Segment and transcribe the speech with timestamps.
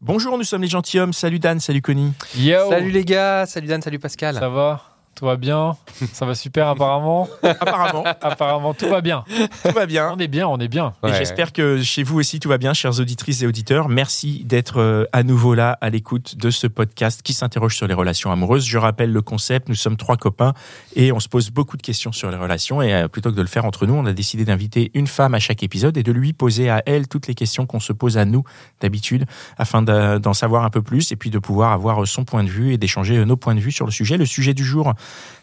[0.00, 1.12] Bonjour, nous sommes les gentilshommes.
[1.12, 2.12] Salut Dan, salut Connie.
[2.36, 4.36] Yo Salut les gars, salut Dan, salut Pascal.
[4.36, 4.97] Ça va?
[5.18, 5.76] Tout va bien
[6.12, 9.24] Ça va super apparemment Apparemment, Apparemment tout va bien.
[9.64, 10.12] tout va bien.
[10.14, 10.94] On est bien, on est bien.
[11.16, 13.88] J'espère que chez vous aussi tout va bien, chères auditrices et auditeurs.
[13.88, 17.94] Merci d'être euh, à nouveau là à l'écoute de ce podcast qui s'interroge sur les
[17.94, 18.64] relations amoureuses.
[18.64, 20.54] Je rappelle le concept, nous sommes trois copains
[20.94, 22.80] et on se pose beaucoup de questions sur les relations.
[22.80, 25.34] Et euh, plutôt que de le faire entre nous, on a décidé d'inviter une femme
[25.34, 28.18] à chaque épisode et de lui poser à elle toutes les questions qu'on se pose
[28.18, 28.44] à nous
[28.80, 29.26] d'habitude
[29.56, 32.48] afin de- d'en savoir un peu plus et puis de pouvoir avoir son point de
[32.48, 34.16] vue et d'échanger nos points de vue sur le sujet.
[34.16, 34.94] Le sujet du jour,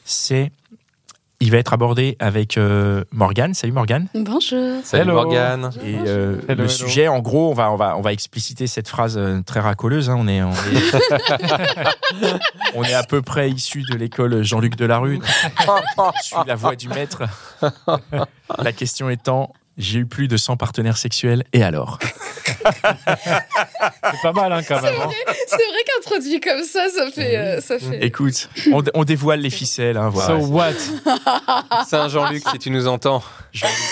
[0.04, 0.52] c'est...
[1.42, 3.54] Il va être abordé avec euh, Morgane.
[3.54, 4.08] Salut Morgane.
[4.16, 4.80] Bonjour.
[4.86, 5.12] Salut.
[5.12, 5.70] Morgane.
[5.84, 6.68] Et euh, Hello, le hello.
[6.70, 10.10] sujet, en gros, on va, on va, on va expliciter cette phrase euh, très racoleuse.
[10.10, 10.16] hein.
[10.18, 10.56] On, est, on, est,
[12.76, 15.20] on est à peu près issu de l'école Jean-Luc Delarue.
[15.60, 17.24] Je suis la voix du maître.
[18.58, 22.00] La question étant, j'ai eu plus de 100 partenaires sexuels, et alors?
[22.76, 24.94] C'est pas mal hein, quand même.
[25.02, 25.10] hein.
[25.48, 27.38] C'est vrai qu'introduit comme ça, ça fait.
[27.38, 28.04] euh, ça fait...
[28.06, 29.98] Écoute, on, on dévoile les ficelles.
[29.98, 30.40] Hein, voilà.
[30.40, 30.72] So what?
[31.88, 33.24] Saint Jean-Luc, si tu nous entends.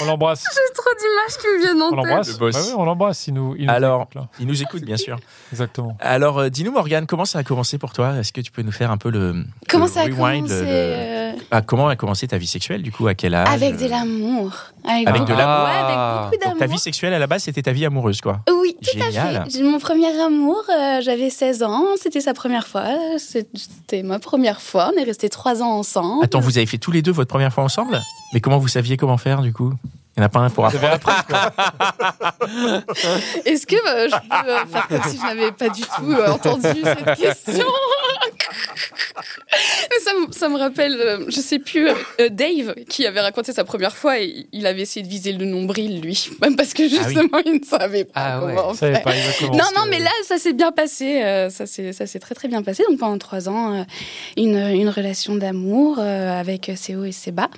[0.01, 0.43] On l'embrasse.
[0.43, 2.09] J'ai trop d'images qui me viennent On en tête.
[2.09, 2.53] l'embrasse Le boss.
[2.55, 3.27] Bah oui, On l'embrasse.
[3.27, 4.27] Il nous, il nous Alors, écoute, là.
[4.39, 5.17] il nous écoute, bien sûr.
[5.51, 5.97] Exactement.
[5.99, 8.15] Alors, euh, dis-nous, Morgane, comment ça a commencé pour toi?
[8.19, 9.43] Est-ce que tu peux nous faire un peu le.
[9.69, 12.81] Comment le ça a rewind, commencé le- euh, Ah, comment a commencé ta vie sexuelle,
[12.81, 14.51] du coup À quel âge Avec de euh, l'amour.
[14.85, 15.65] Avec, de l'amour.
[15.65, 16.59] Ouais, avec beaucoup d'amour.
[16.59, 18.41] ta vie sexuelle, à la base, c'était ta vie amoureuse, quoi.
[18.49, 19.37] Oui, tout Génial.
[19.37, 19.61] à fait.
[19.61, 22.85] Mon premier amour, euh, j'avais 16 ans, c'était sa première fois,
[23.17, 26.23] c'était ma première fois, on est restés 3 ans ensemble.
[26.23, 27.99] Attends, vous avez fait tous les deux votre première fois ensemble?
[28.33, 29.73] Mais comment vous saviez comment faire, du coup?
[30.15, 30.85] Il n'y en a pas un pour apprendre.
[33.45, 37.15] Est-ce que euh, je peux faire comme si je n'avais pas du tout entendu cette
[37.15, 37.65] question?
[40.03, 43.63] Ça, me- ça me rappelle, euh, je sais plus, euh, Dave qui avait raconté sa
[43.63, 46.29] première fois et il avait essayé de viser le nombril, lui.
[46.41, 48.53] Même parce que justement, il ne savait pas Ah ouais.
[48.55, 49.03] comment savais faire.
[49.03, 49.51] pas exactement.
[49.57, 51.21] Non, non, que- mais là, ça s'est bien passé.
[51.23, 52.83] euh, ça s'est très, très bien passé.
[52.89, 53.83] Donc, pendant trois ans, euh,
[54.37, 57.49] une, une relation d'amour euh, avec ses hauts et ses bas.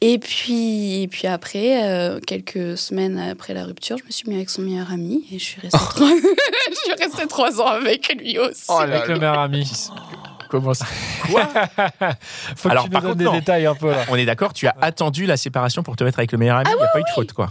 [0.00, 4.34] Et puis, et puis après, euh, quelques semaines après la rupture, je me suis mis
[4.34, 6.08] avec son meilleur ami et je suis restée, trois...
[6.70, 8.64] je suis restée trois ans avec lui aussi.
[8.68, 9.64] Oh Avec le meilleur ami.
[10.54, 10.84] Comment ça
[12.54, 13.32] Faut Alors, que tu par nous donnes contre, des non.
[13.32, 14.04] détails un peu là.
[14.08, 16.70] On est d'accord, tu as attendu la séparation pour te mettre avec le meilleur ami.
[16.72, 17.50] Il n'y a pas eu de faute, quoi.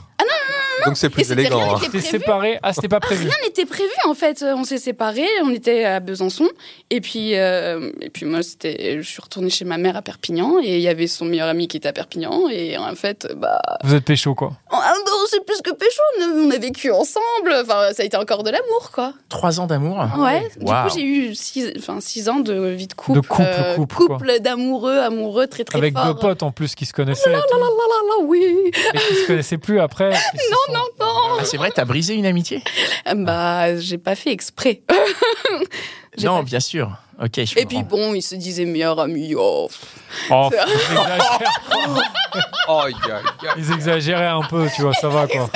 [0.86, 1.76] Donc c'est plus élégant.
[1.76, 2.00] rien hein.
[2.00, 3.24] séparé Ah, c'était pas prévu.
[3.24, 4.42] Rien n'était prévu en fait.
[4.42, 6.50] Euh, On s'est séparés, on était à Besançon.
[6.90, 10.58] Et puis, euh, et puis moi, c'était, je suis retournée chez ma mère à Perpignan
[10.62, 12.50] et il y avait son meilleur ami qui était à Perpignan.
[12.50, 14.52] Et en fait, bah, Vous êtes pécho quoi.
[14.72, 16.02] on, ah, bah, on sait plus que pécho.
[16.20, 17.54] On a, vécu ensemble.
[17.62, 19.14] Enfin, ça a été encore de l'amour, quoi.
[19.30, 20.48] Trois ans d'amour Ouais.
[20.58, 20.88] Du Waouh.
[20.88, 23.22] coup, j'ai eu six, enfin, six ans de vie de couple.
[23.22, 26.06] De couple, couple, d'amoureux, amoureux, très très Avec fort.
[26.06, 27.34] deux potes en plus qui se connaissaient.
[27.34, 28.72] Ah là là, oui.
[28.94, 30.12] Et qui se connaissaient plus après.
[30.52, 31.38] Non, non, Non.
[31.40, 32.64] Ah, C'est vrai, t'as brisé une amitié
[33.16, 34.82] Bah, j'ai pas fait exprès.
[36.22, 36.92] Non, pas- bien sûr.
[37.22, 39.34] Ok, je Et puis bon, il se disait meilleur ami.
[39.36, 39.70] Oh.
[40.30, 41.60] Oh, ils, exagèrent.
[42.68, 42.84] Oh.
[43.58, 45.50] Ils exagéraient un peu, tu vois, ça va quoi.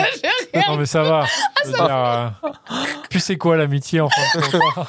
[0.68, 1.26] Non mais ça va.
[1.66, 2.28] Veux dire, euh,
[3.10, 4.88] Puis c'est quoi l'amitié en fin de compte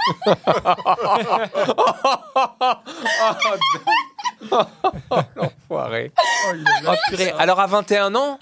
[5.39, 6.12] Enfoiré.
[6.87, 7.33] Oh, purée.
[7.39, 8.39] Alors à 21 ans,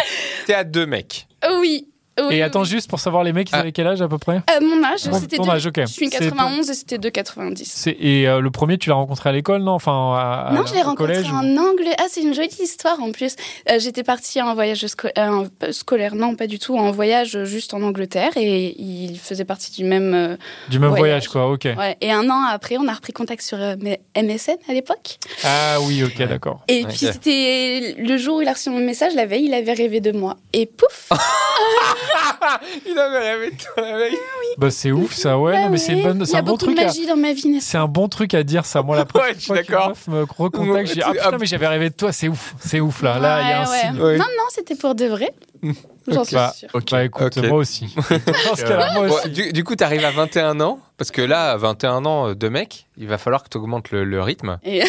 [0.47, 1.26] t'es à deux mecs.
[1.51, 1.93] Oui.
[2.29, 2.67] Oui, Et attends oui.
[2.69, 3.61] juste pour savoir les mecs, ils Ah.
[3.61, 4.37] avaient quel âge à peu près?
[4.51, 5.81] Euh, mon âge, c'était ton âge, ok.
[5.81, 7.65] Je suis une C'est 91 et c'était 2,90.
[7.75, 9.73] C'est- Et euh, le premier, tu l'as rencontré à l'école, non?
[9.73, 11.95] Enfin, à, à- Non, je l'ai rencontré ou- en anglais.
[11.99, 13.37] Ah, c'est une jolie histoire en plus.
[13.71, 17.75] Euh, J'étais partie en voyage sco- euh, scolaire, non, pas du tout, en voyage juste
[17.75, 20.15] en Angleterre et il faisait partie du même.
[20.15, 20.37] euh,
[20.69, 21.29] Du même voyage, voyage.
[21.29, 21.69] quoi, ok.
[21.79, 21.97] ouais.
[22.01, 23.75] Et un an après, on a repris contact sur euh,
[24.17, 25.19] MSN à l'époque.
[25.45, 26.61] Ah oui, ok, d'accord.
[26.69, 26.89] Et Ouais.
[26.89, 30.01] puis c'était le jour où il a reçu mon message, la veille, il avait rêvé
[30.01, 30.37] de moi.
[30.53, 31.11] Et pouf
[32.87, 34.17] Il avait rêvé de toi la veille.
[34.59, 36.39] Bah c'est ouf ça, ouais, Bah non, mais c'est une bonne- Il c'est y a
[36.39, 36.87] un bon beaucoup truc de à...
[36.87, 38.83] magie dans ma vie, n'est-ce C'est un bon truc à dire ça.
[38.83, 39.89] Moi, la première Ouais, je suis fois qu'une d'accord.
[39.91, 42.81] meuf me recontacte, j'ai dit, ah putain, mais j'avais rêvé de toi, c'est ouf, c'est
[42.81, 43.19] ouf là.
[43.19, 43.81] Là, il y a un Ouais, ouais.
[43.81, 44.01] signe.
[44.03, 44.17] Ouais.
[44.19, 45.35] Non, non, c'était pour de vrai.
[46.09, 46.69] J'en suis Bah, sûre.
[46.73, 46.91] Ok.
[46.93, 47.45] Bah écoute, Ok.
[47.49, 47.93] moi aussi.
[47.97, 49.29] Dans ce cas-là, moi Bon, aussi.
[49.31, 52.49] du, du coup, t'arrives à 21 ans, parce que là, à 21 ans, euh, deux
[52.51, 54.59] mecs, il va falloir que tu augmentes le, le rythme.
[54.65, 54.83] Et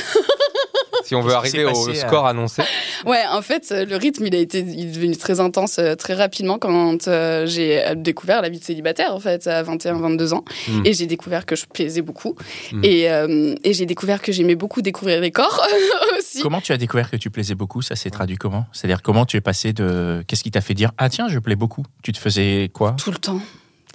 [1.07, 2.61] Si on veut arriver au passé, score annoncé.
[3.05, 5.95] Ouais, en fait, euh, le rythme, il a été, il est devenu très intense euh,
[5.95, 9.99] très rapidement quand euh, j'ai euh, découvert la vie de célibataire, en fait, à 21,
[9.99, 10.43] 22 ans.
[10.67, 10.81] Mm.
[10.83, 12.35] Et j'ai découvert que je plaisais beaucoup.
[12.73, 12.83] Mm.
[12.83, 15.65] Et, euh, et j'ai découvert que j'aimais beaucoup découvrir les corps
[16.17, 16.41] aussi.
[16.41, 17.81] Comment tu as découvert que tu plaisais beaucoup?
[17.81, 18.65] Ça s'est traduit comment?
[18.73, 20.23] C'est-à-dire comment tu es passé de.
[20.27, 22.95] Qu'est-ce qui t'a fait dire Ah tiens, je plais beaucoup Tu te faisais quoi?
[23.01, 23.39] Tout le temps.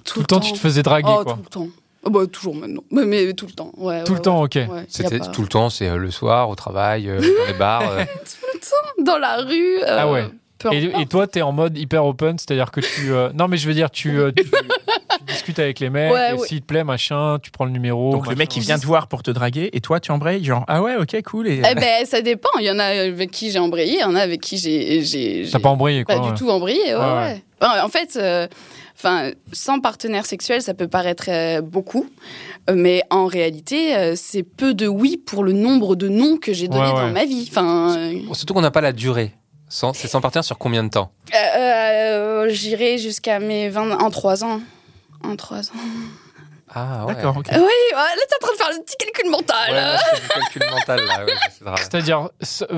[0.05, 1.33] Tout le temps, tu te faisais draguer, oh, quoi.
[1.33, 1.67] tout le temps.
[2.05, 2.83] Oh, bah, toujours maintenant.
[2.91, 3.71] Mais, mais tout le temps.
[3.77, 4.45] Ouais, Tout ouais, le temps, ouais.
[4.45, 4.55] ok.
[4.73, 7.57] Ouais, C'était pas- tout le temps, c'est euh, le soir, au travail, euh, dans les
[7.57, 7.89] bars.
[7.89, 8.03] euh.
[9.03, 9.79] Dans la rue.
[9.83, 10.25] euh, Ah ouais.
[10.71, 13.11] Et, toi, t'es en mode hyper open, c'est-à-dire que tu.
[13.11, 16.31] euh, Non, mais je veux dire, tu, euh, tu, tu discutes avec les mecs, Ouais,
[16.31, 16.47] et ouais.
[16.47, 18.13] s'il te plaît, machin, tu prends le numéro.
[18.13, 20.63] Donc le mec il vient te voir pour te draguer et toi tu embrayes genre
[20.69, 22.47] ah ouais ok cool et Eh ben, ça dépend.
[22.59, 25.01] Il y en a avec qui j'ai embrayé, il y en a avec qui j'ai.
[25.03, 26.15] j'ai- T'as pas embrayé, quoi.
[26.15, 26.31] Pas ouais.
[26.31, 27.13] du tout embrayé, ouais, Ouais, ouais.
[27.33, 27.43] ouais.
[27.59, 28.47] Enfin, en fait, euh,
[28.95, 32.09] enfin, sans partenaire sexuel, ça peut paraître euh, beaucoup,
[32.69, 36.53] euh, mais en réalité, euh, c'est peu de oui pour le nombre de non que
[36.53, 37.47] j'ai donné Ouais, dans ma vie.
[37.49, 39.33] Enfin, euh, Surtout qu'on n'a pas la durée.
[39.69, 44.09] Sans- C'est sans partir sur combien de temps euh, euh, j'irai jusqu'à mes 20 en
[44.11, 44.61] 3 ans.
[45.23, 45.73] En 3 ans.
[46.75, 47.13] Ah ouais.
[47.15, 47.61] d'accord ok Oui, ouais,
[47.93, 49.69] là, t'es en train de faire le petit calcul mental.
[49.71, 51.25] Ouais, là, je fais du calcul mental là.
[51.25, 51.75] ouais.
[51.77, 52.29] C'est-à-dire,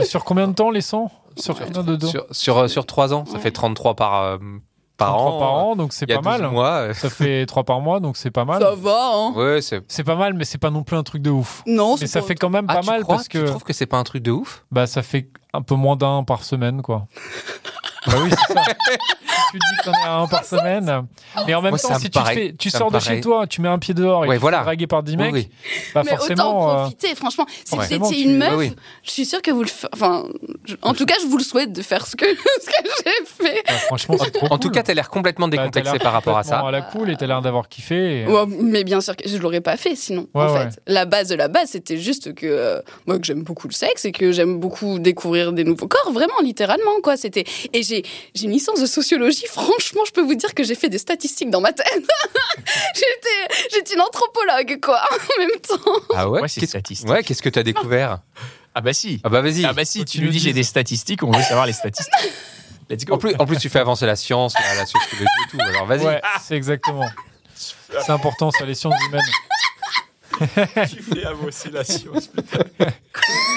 [0.05, 2.07] sur combien de temps les 100 Sur combien de dos?
[2.07, 3.39] Sur, sur, euh, sur 3 ans, ça Ouais.
[3.39, 4.37] fait 33 par, euh,
[4.97, 5.39] par 33 an.
[5.39, 6.51] par an, donc c'est pas 12 mal.
[6.51, 6.69] mois.
[6.71, 6.93] euh.
[6.93, 8.61] Ça fait 3 par mois, donc c'est pas mal.
[8.61, 9.33] Ça va, hein.
[9.35, 9.81] Ouais, c'est.
[9.87, 11.63] C'est pas mal, mais c'est pas non plus un truc de ouf.
[11.67, 13.39] Non, Mais c'est ça pas- fait quand même Ah, pas tu mal crois parce Tu
[13.41, 14.63] que trouves que c'est pas un truc de ouf?
[14.71, 17.07] Bah ça fait un peu moins d'un par semaine, quoi.
[18.07, 18.61] Bah oui, c'est ça.
[19.51, 21.05] tu dis qu'on est à un par semaine.
[21.47, 23.45] Mais en même Moi, temps, si tu, te fais, tu sors de paraît- chez toi,
[23.47, 24.61] tu mets un pied dehors et Ouais, tu voilà.
[24.63, 25.49] draguer par 10 mecs, Oui,
[25.93, 26.69] bah mais autant forcément.
[26.71, 27.45] euh, profiter, franchement.
[27.47, 28.71] Si vous forcément, étiez une meuf, oui.
[29.03, 29.89] je suis sûre que vous le faites.
[29.93, 30.25] Enfin,
[30.65, 32.25] je- en tout cas, je vous le souhaite de faire ce que,
[32.61, 33.63] ce que j'ai fait.
[33.67, 36.41] bah, franchement, c'est trop En tout cas, t'as l'air complètement Bah, décomplexé par rapport à
[36.43, 36.67] complètement ça.
[36.67, 38.21] à la cool et t'as l'air d'avoir kiffé.
[38.21, 40.27] et- Ouais, mais bien sûr que je l'aurais pas fait sinon.
[40.33, 40.69] Ouais, en ouais.
[40.71, 43.73] fait, la base de la base, c'était juste que euh, moi que j'aime beaucoup le
[43.73, 47.17] sexe et que j'aime beaucoup découvrir des nouveaux corps, vraiment littéralement quoi.
[47.17, 47.94] C'était et j'ai
[48.33, 49.45] j'ai une licence de sociologie.
[49.47, 51.87] Franchement, je peux vous dire que j'ai fait des statistiques dans ma tête.
[52.95, 56.01] j'étais j'étais une anthropologue quoi en même temps.
[56.15, 57.09] Ah ouais Ouais, c'est Qu'est-ce- statistique.
[57.09, 58.19] Ouais, qu'est-ce que t'as découvert
[58.77, 59.63] ah bah si Ah bah vas-y.
[59.63, 61.71] ah bah si Faut tu tu nous dis j'ai des statistiques on veut savoir les
[61.73, 62.13] statistiques
[62.89, 65.49] let's go En plus, en plus, tu fais avancer la science, la, la sociologie et
[65.49, 65.57] tout.
[65.61, 66.05] Alors vas-y.
[66.05, 67.07] Ouais, c'est exactement.
[67.55, 69.21] C'est important, ça, les sciences humaines.
[70.89, 72.59] tu fais avancer la science putain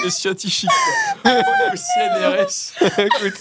[0.03, 3.39] on est au CNRS Écoute,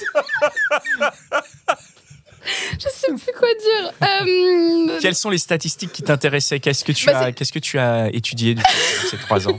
[2.79, 3.93] Je sais plus quoi dire.
[4.03, 6.61] Euh, quelles sont les statistiques qui t'intéressaient?
[6.61, 8.75] Qu'est-ce que tu Bah, as qu'est-ce que tu as étudié depuis
[9.11, 9.59] ces trois ans?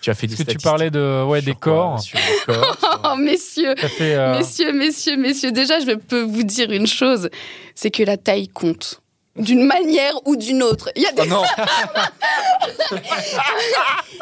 [0.00, 2.00] Tu as fait des que tu parlais de, ouais, des quoi corps?
[2.02, 2.18] sur-
[3.04, 7.30] Oh messieurs, Ça fait, euh, Messieurs, messieurs, messieurs, déjà, je peux vous dire une chose,
[7.74, 9.00] c'est que la taille compte.
[9.36, 10.90] D'une manière ou d'une autre.
[10.94, 11.42] Il y, a des, oh non,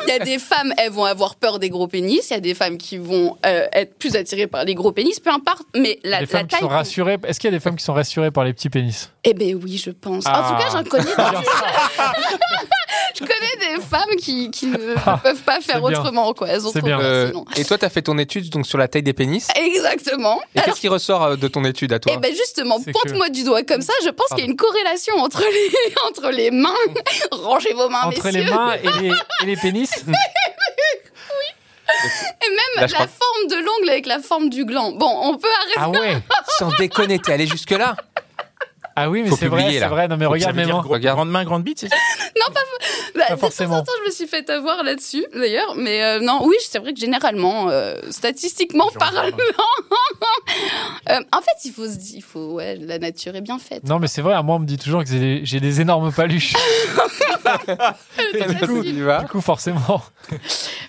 [0.06, 2.30] il y a des femmes, elles vont avoir peur des gros pénis.
[2.30, 5.20] Il y a des femmes qui vont euh, être plus attirées par les gros pénis,
[5.20, 5.64] peu importe.
[5.76, 6.60] Mais la, des la femmes qui taille.
[6.60, 6.76] sont compte.
[6.76, 7.18] rassurées.
[7.26, 9.10] Est-ce qu'il y a des femmes qui sont rassurées par les petits pénis?
[9.24, 10.24] Eh ben oui, je pense.
[10.26, 11.04] En tout cas, j'en connais.
[13.14, 14.76] je connais des femmes qui, qui ne
[15.22, 16.48] peuvent pas faire autrement, quoi.
[16.48, 17.00] Elles ont trop bien.
[17.00, 19.48] Euh, et toi, t'as fait ton étude donc sur la taille des pénis?
[19.56, 20.40] Exactement.
[20.54, 22.12] Et qu'est-ce qui ressort euh, de ton étude à toi?
[22.14, 23.92] Eh ben justement, pointe-moi du doigt comme ça.
[24.04, 26.74] Je pense qu'il y a une corrélation entre les entre les mains.
[27.30, 28.44] Rangez vos mains, Entre messieurs.
[28.44, 29.90] les mains et les, et les pénis?
[32.44, 34.92] Et même Là, la crois- forme de l'ongle avec la forme du gland.
[34.92, 35.74] Bon, on peut arrêter.
[35.76, 36.16] Ah ouais
[36.58, 37.96] Sans déconner, t'es allé jusque là
[38.96, 40.08] Ah oui, mais Faut c'est vrai, c'est vrai.
[40.08, 41.16] Non, mais Ça regarde Regarde.
[41.16, 41.96] grande main grande bite c'est ça?
[43.14, 43.74] Bah, de forcément.
[43.76, 45.74] temps en temps, je me suis fait avoir là-dessus, d'ailleurs.
[45.76, 49.24] Mais euh, non, oui, c'est vrai que généralement, euh, statistiquement parlant,
[51.10, 53.84] euh, en fait, il faut se dire, il faut, ouais, la nature est bien faite.
[53.84, 56.54] Non, mais c'est vrai, moi, on me dit toujours que j'ai des, énormes paluches.
[58.32, 58.82] C'est du coup.
[58.82, 60.02] Tu du coup, forcément.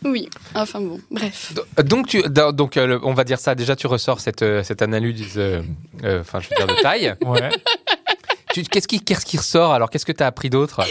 [0.03, 1.53] Oui, enfin bon, bref.
[1.83, 2.21] Donc, tu,
[2.53, 3.55] donc euh, on va dire ça.
[3.55, 5.61] Déjà, tu ressors cette, euh, cette analyse, euh,
[6.03, 7.15] euh, enfin, je veux dire de taille.
[7.25, 7.49] Ouais.
[8.53, 9.73] Tu- Qu'est-ce qui, qu'est-ce qui ressort?
[9.73, 10.81] Alors, qu'est-ce que t'as appris d'autre?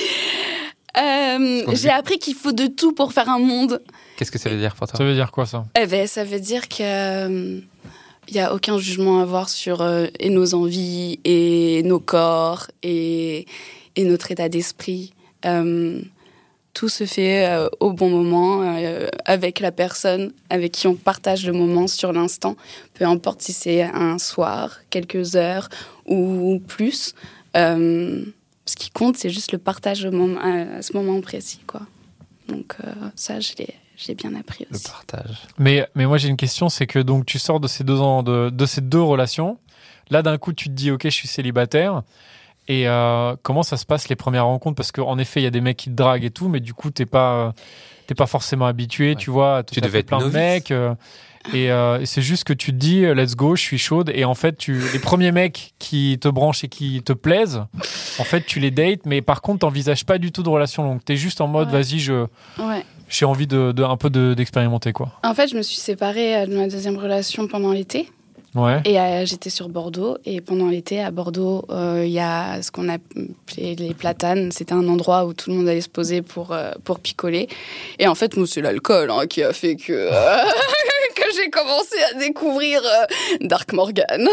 [0.99, 3.80] Euh, J'ai appris qu'il faut de tout pour faire un monde.
[4.16, 5.64] Qu'est-ce que ça veut dire pour toi Ça veut dire quoi, ça?
[5.80, 7.61] Eh ben, ça veut dire que euh,
[8.28, 12.66] il y a aucun jugement à avoir sur euh, et nos envies et nos corps
[12.82, 13.46] et,
[13.96, 15.14] et notre état d'esprit.
[15.46, 16.00] Euh,
[16.75, 21.46] tout se fait euh, au bon moment euh, avec la personne avec qui on partage
[21.46, 22.56] le moment sur l'instant,
[22.94, 25.68] peu importe si c'est un soir, quelques heures
[26.06, 27.14] ou plus.
[28.66, 31.83] Ce qui compte, c'est juste le partage au moment- à, à ce moment précis, quoi.
[32.49, 34.88] Donc euh, ça, je l'ai, je l'ai bien appris Le aussi.
[34.88, 35.42] partage.
[35.59, 38.23] Mais, mais moi, j'ai une question c'est que donc, tu sors de ces deux ans,
[38.23, 39.59] de, de ces deux relations.
[40.11, 42.02] Là, d'un coup, tu te dis, OK, je suis célibataire.
[42.69, 44.76] Et euh, comment ça se passe les premières rencontres?
[44.76, 46.75] Parce qu'en effet, il y a des mecs qui te draguent et tout, mais du
[46.75, 47.54] coup, t'es pas,
[48.07, 49.59] t'es pas forcément habitué, tu vois.
[49.59, 50.71] à tout Tu devais être plein de mecs.
[50.71, 50.95] euh,
[51.52, 54.11] et, euh, et c'est juste que tu te dis, euh, let's go, je suis chaude.
[54.14, 57.62] Et en fait, tu, les premiers mecs qui te branchent et qui te plaisent,
[58.18, 61.00] en fait, tu les dates, mais par contre, t'envisages pas du tout de relation longue.
[61.04, 61.82] T'es juste en mode, Ouais.
[61.82, 62.26] vas-y, je,
[62.58, 62.84] Ouais.
[63.08, 65.11] j'ai envie de, de- un peu de- d'expérimenter, quoi.
[65.25, 68.08] En fait, je me suis séparée euh, de ma deuxième relation pendant l'été.
[68.54, 68.82] Ouais.
[68.85, 70.18] Et euh, j'étais sur Bordeaux.
[70.26, 74.52] Et pendant l'été, à Bordeaux, euh, il y a ce qu'on appelait les platanes.
[74.52, 77.49] C'était un endroit où tout le monde allait se poser pour, euh, pour picoler.
[77.99, 80.11] Et en fait, moi, c'est l'alcool hein, qui a fait que,
[81.14, 82.82] que j'ai commencé à découvrir
[83.40, 84.28] Dark Morgan.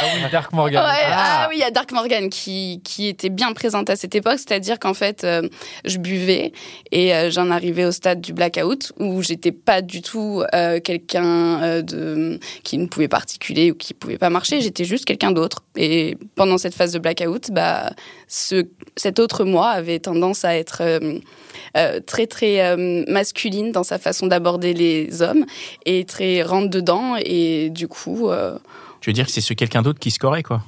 [0.00, 0.84] Ah oui, Dark Morgan.
[0.84, 1.48] Ouais, ah.
[1.50, 4.78] oui, il y a Dark Morgan qui, qui était bien présente à cette époque, c'est-à-dire
[4.78, 5.26] qu'en fait,
[5.84, 6.52] je buvais
[6.92, 10.44] et j'en arrivais au stade du blackout où j'étais pas du tout
[10.84, 15.32] quelqu'un de qui ne pouvait pas articuler ou qui pouvait pas marcher, j'étais juste quelqu'un
[15.32, 15.64] d'autre.
[15.76, 17.90] Et pendant cette phase de blackout, bah,
[18.28, 21.18] ce, cet autre moi avait tendance à être euh,
[21.76, 25.44] euh, très très euh, masculine dans sa façon d'aborder les hommes
[25.86, 28.30] et très rentre dedans et du coup,
[29.00, 30.62] Tu veux dire que c'est ce quelqu'un d'autre qui scorait, quoi?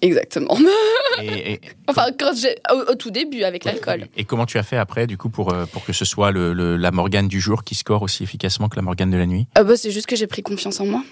[0.00, 0.56] Exactement.
[1.22, 2.32] et, et- Enfin, quand
[2.72, 4.06] au, au tout début avec l'alcool.
[4.16, 6.76] et comment tu as fait après, du coup, pour, pour que ce soit le, le-
[6.78, 9.46] la Morgane du jour qui score aussi efficacement que la Morgane de la nuit?
[9.58, 11.02] Euh, bah, c'est juste que j'ai pris confiance en moi,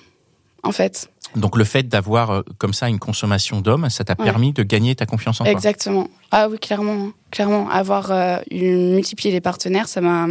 [0.63, 1.09] en fait.
[1.37, 4.25] Donc le fait d'avoir euh, comme ça une consommation d'hommes, ça t'a Ouais.
[4.25, 5.53] permis de gagner ta confiance en toi?
[5.53, 6.09] Exactement.
[6.31, 7.13] Ah oui, clairement, hein.
[7.31, 7.69] clairement.
[7.71, 10.27] Avoir euh, une- multiplié les partenaires, ça m'a,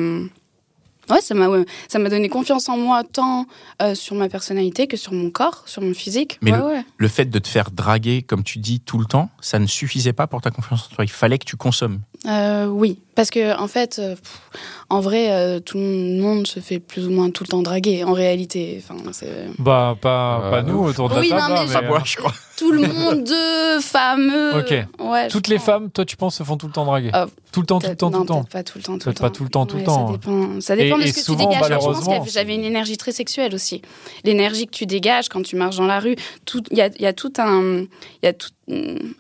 [1.10, 3.48] ouais, ça m'a, ouais, ça m'a donné confiance en moi tant
[3.82, 6.38] euh, sur ma personnalité que sur mon corps, sur mon physique.
[6.42, 6.84] Mais le-.
[6.98, 10.14] Le fait de te faire draguer, comme tu dis, tout le temps, ça ne suffisait
[10.14, 11.04] pas pour ta confiance en toi.
[11.04, 12.02] Il fallait que tu consommes.
[12.28, 14.40] Euh, oui, parce que en fait, euh, pff,
[14.90, 18.04] en vrai, euh, tout le monde se fait plus ou moins tout le temps draguer.
[18.04, 21.42] En réalité, enfin, c'est Bah, pas, Euh, pas nous autour de la Oui, table.
[21.42, 22.34] non, mais hein, Pas moi, euh, je crois.
[22.58, 24.60] tout le monde de fameux.
[24.60, 24.74] Ok.
[25.00, 25.66] Ouais, Toutes les pense.
[25.66, 27.90] femmes, toi, tu penses, se font tout le temps draguer Ah, Tout le temps, tout
[27.90, 28.44] le temps, tout le temps.
[28.44, 29.22] pas tout le temps, tout le temps.
[29.24, 30.08] pas tout le temps, tout le temps.
[30.08, 31.72] Ça dépend, ça dépend Et- de ce que souvent, tu dégages.
[31.82, 33.82] Je pense que j'avais une énergie très sexuelle aussi.
[34.24, 37.02] L'énergie que tu dégages quand tu marches dans la rue, tout- il y a, il
[37.02, 37.88] y a tout un, il
[38.24, 38.50] y a tout,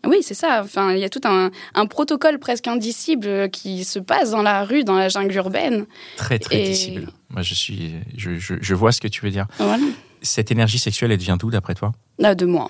[0.07, 0.61] oui, c'est ça.
[0.63, 4.63] Enfin, il y a tout un, un protocole presque indicible qui se passe dans la
[4.63, 5.85] rue, dans la jungle urbaine.
[6.17, 7.07] Très, très Et- dissible.
[7.29, 9.47] Moi, je suis, je, je, je vois ce que tu veux dire.
[9.57, 9.83] Voilà.
[10.21, 11.93] Cette énergie sexuelle, elle vient d'où, d'après toi?
[12.19, 12.69] Là, de moi.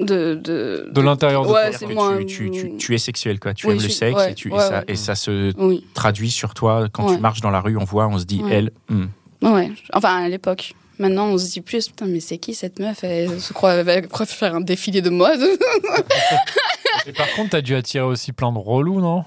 [0.00, 1.78] De, de, De l'intérieur de ouais, toi.
[1.78, 2.16] c'est Que moi.
[2.18, 3.54] tu, tu, tu, tu es sexuel, quoi.
[3.54, 4.84] Tu Oui, aimes je le sexe ouais, et, tu, et ça, ouais.
[4.88, 6.88] et ça se Oui, traduit sur toi.
[6.92, 7.14] Quand Ouais.
[7.14, 8.52] tu marches dans la rue, on voit, on se dit, Ouais.
[8.54, 9.04] elle, hmm.
[9.42, 9.70] ouais.
[9.92, 10.74] Enfin, à l'époque.
[10.98, 13.02] Maintenant, on se dit plus, putain, mais c'est qui cette meuf?
[13.02, 15.40] Elle se croit, elle croit faire un défilé de mode.
[17.06, 19.24] Et par contre, t'as dû attirer aussi plein de relous, non?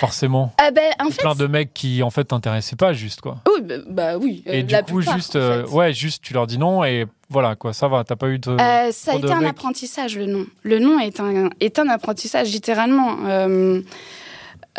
[0.00, 0.52] Forcément.
[0.58, 3.36] ah ben, en fait, Plein de mecs qui, en fait, t'intéressaient pas, juste, quoi.
[3.46, 4.42] Oui, bah, bah oui.
[4.48, 5.70] euh, Et du coup, plupart, juste, en euh, fait.
[5.72, 8.50] ouais, juste, tu leur dis non et voilà, quoi, ça va, t'as pas eu de.
[8.50, 9.50] Euh, ça a été un mecs.
[9.50, 10.46] apprentissage, le nom.
[10.62, 13.18] Le nom est un, est un apprentissage, littéralement.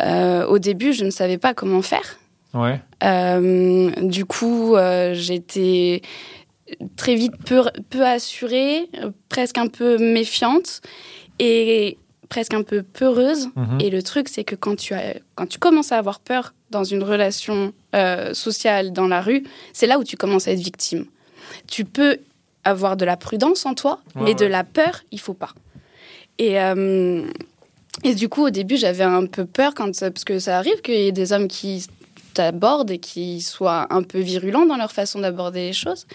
[0.00, 2.18] Au début, je ne savais pas comment faire.
[2.54, 2.80] Ouais.
[3.02, 6.02] Euh, du coup, euh, j'étais
[6.96, 8.88] très vite peu, peu assurée,
[9.28, 10.80] presque un peu méfiante
[11.38, 13.48] et presque un peu peureuse.
[13.56, 13.80] Mhm.
[13.80, 16.84] Et le truc, c'est que quand tu, as, quand tu commences à avoir peur dans
[16.84, 21.04] une relation euh, sociale dans la rue, c'est là où tu commences à être victime.
[21.68, 22.18] Tu peux
[22.64, 25.52] avoir de la prudence en toi, Ouais, mais de la peur, il faut pas.
[26.38, 27.26] Et, euh,
[28.04, 30.94] et du coup, au début, j'avais un peu peur quand, parce que ça arrive qu'il
[30.94, 31.86] y ait des hommes qui
[32.32, 36.06] t'abordent et qui soient un peu virulents dans leur façon d'aborder les choses.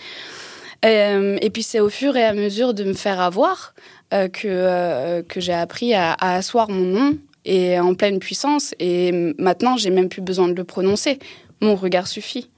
[0.86, 3.74] Euh, et puis c'est au fur et à mesure de me faire avoir
[4.14, 8.76] euh, que, euh, que j'ai appris à, à asseoir mon nom et en pleine puissance.
[8.80, 11.18] Et maintenant, j'ai même plus besoin de le prononcer.
[11.62, 12.50] Mon regard suffit.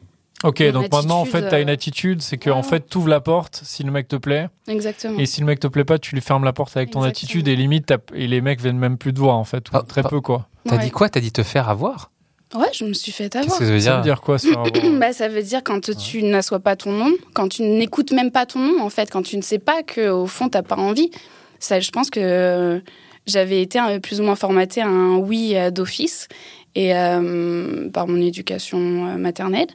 [0.43, 2.63] Ok, Mon donc maintenant, en fait, attitude, t'as euh, une attitude, c'est que, ouais, en
[2.63, 5.19] fait, t'ouvres la porte si le mec te plaît, Exactement.
[5.19, 7.09] et si le mec te plaît pas, tu lui fermes la porte avec ton Exactement.
[7.09, 9.83] attitude, et limite, et les mecs viennent même plus te voir, en fait, ou Ah,
[9.85, 10.47] très peu, quoi.
[10.65, 10.83] T'as Ouais.
[10.85, 11.09] dit quoi?
[11.09, 12.09] T'as dit te faire avoir?
[12.56, 13.60] Ouais, je me suis fait Qu'est-ce avoir.
[13.60, 14.65] que ça veut Ça dire veut dire quoi, avoir
[15.00, 18.46] bah, ça veut dire quand tu n'assois pas ton nom, quand tu n'écoutes même pas
[18.48, 21.12] ton nom, en fait, quand tu ne sais pas qu'au fond, tu n'as pas envie.
[21.60, 22.82] Ça, je pense que
[23.27, 26.27] j'avais été un- plus ou moins formatée à un oui euh, d'office
[26.74, 28.79] et euh, par mon éducation
[29.10, 29.68] euh, maternelle.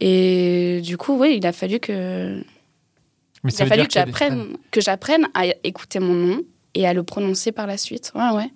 [0.00, 2.38] Et du coup, oui, il a fallu que,
[3.42, 6.40] Mais il ça a fallu que j'apprenne, que j'apprenne à écouter mon nom
[6.74, 8.12] et à le prononcer par la suite.
[8.14, 8.48] Ouais, ouais.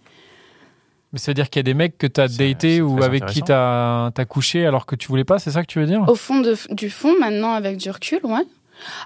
[1.12, 3.24] Mais ça veut dire qu'il y a des mecs que t'as C'est- daté ou avec
[3.26, 6.04] qui t'as t'as couché alors que tu voulais pas, c'est ça que tu veux dire?
[6.08, 8.44] Au fond de- du fond, maintenant, avec du recul, ouais.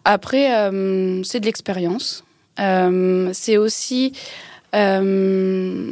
[0.05, 2.25] Après, euh, c'est de l'expérience.
[2.61, 4.13] Euh, c'est aussi
[4.75, 5.91] euh,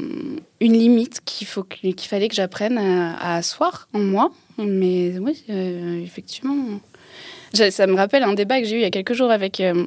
[0.61, 4.31] une limite qu'il faut que- qu'il fallait que j'apprenne à, à asseoir en moi.
[4.59, 6.55] Mais oui, euh, effectivement.
[7.52, 9.85] Ça me rappelle un débat que j'ai eu il y a quelques jours avec euh,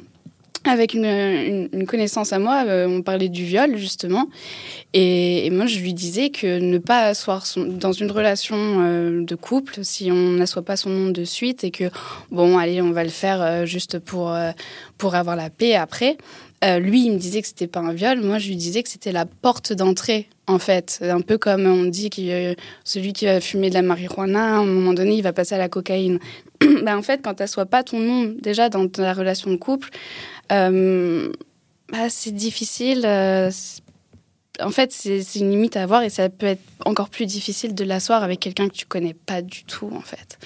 [0.64, 4.28] avec une, une- connaissance à moi, euh, on parlait du viol justement,
[4.94, 9.34] et, moi je lui disais que ne pas asseoir son- dans une relation euh, de
[9.34, 11.84] couple si on n'assoit pas son nom de suite et que
[12.30, 14.52] bon allez on va le faire euh, juste pour euh,
[14.98, 16.16] pour avoir la paix après.
[16.64, 18.88] Euh, lui il me disait que c'était pas un viol, moi je lui disais que
[18.88, 22.54] c'était la porte d'entrée en fait, un peu comme on dit que euh,
[22.84, 25.58] celui qui va fumer de la marijuana à un moment donné il va passer à
[25.58, 26.18] la cocaïne.
[26.60, 29.90] ben, en fait quand t'assois pas ton nom déjà dans ta relation de couple
[30.52, 31.30] euh,
[31.92, 33.02] bah, c'est difficile.
[33.04, 33.50] euh,
[34.62, 37.82] en fait, c'est une limite à avoir et ça peut être encore plus difficile de
[37.84, 40.38] l'asseoir avec quelqu'un que tu connais pas du tout, en fait.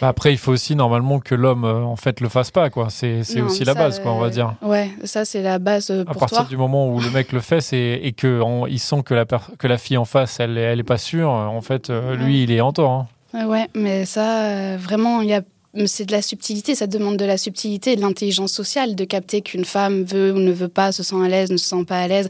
[0.00, 2.88] Bah, après, il faut aussi normalement que l'homme euh, en fait le fasse pas quoi.
[2.90, 4.56] C'est aussi la base quoi, on va dire.
[4.60, 6.46] Ouais, ça c'est la base À partir toi.
[6.48, 9.24] du moment où le mec le fait c'est- et que on- il sent que la
[9.24, 12.50] per- que la fille en face elle elle est pas sûre, en fait lui il
[12.50, 12.90] est en tort.
[12.90, 13.06] hein.
[13.34, 15.42] Ouais, ouais, mais ça, euh, vraiment, il y a.
[15.86, 19.64] C'est de la subtilité, ça demande de la subtilité, de l'intelligence sociale, de capter qu'une
[19.64, 22.06] femme veut ou ne veut pas, se sent à l'aise, ne se sent pas à
[22.08, 22.28] l'aise.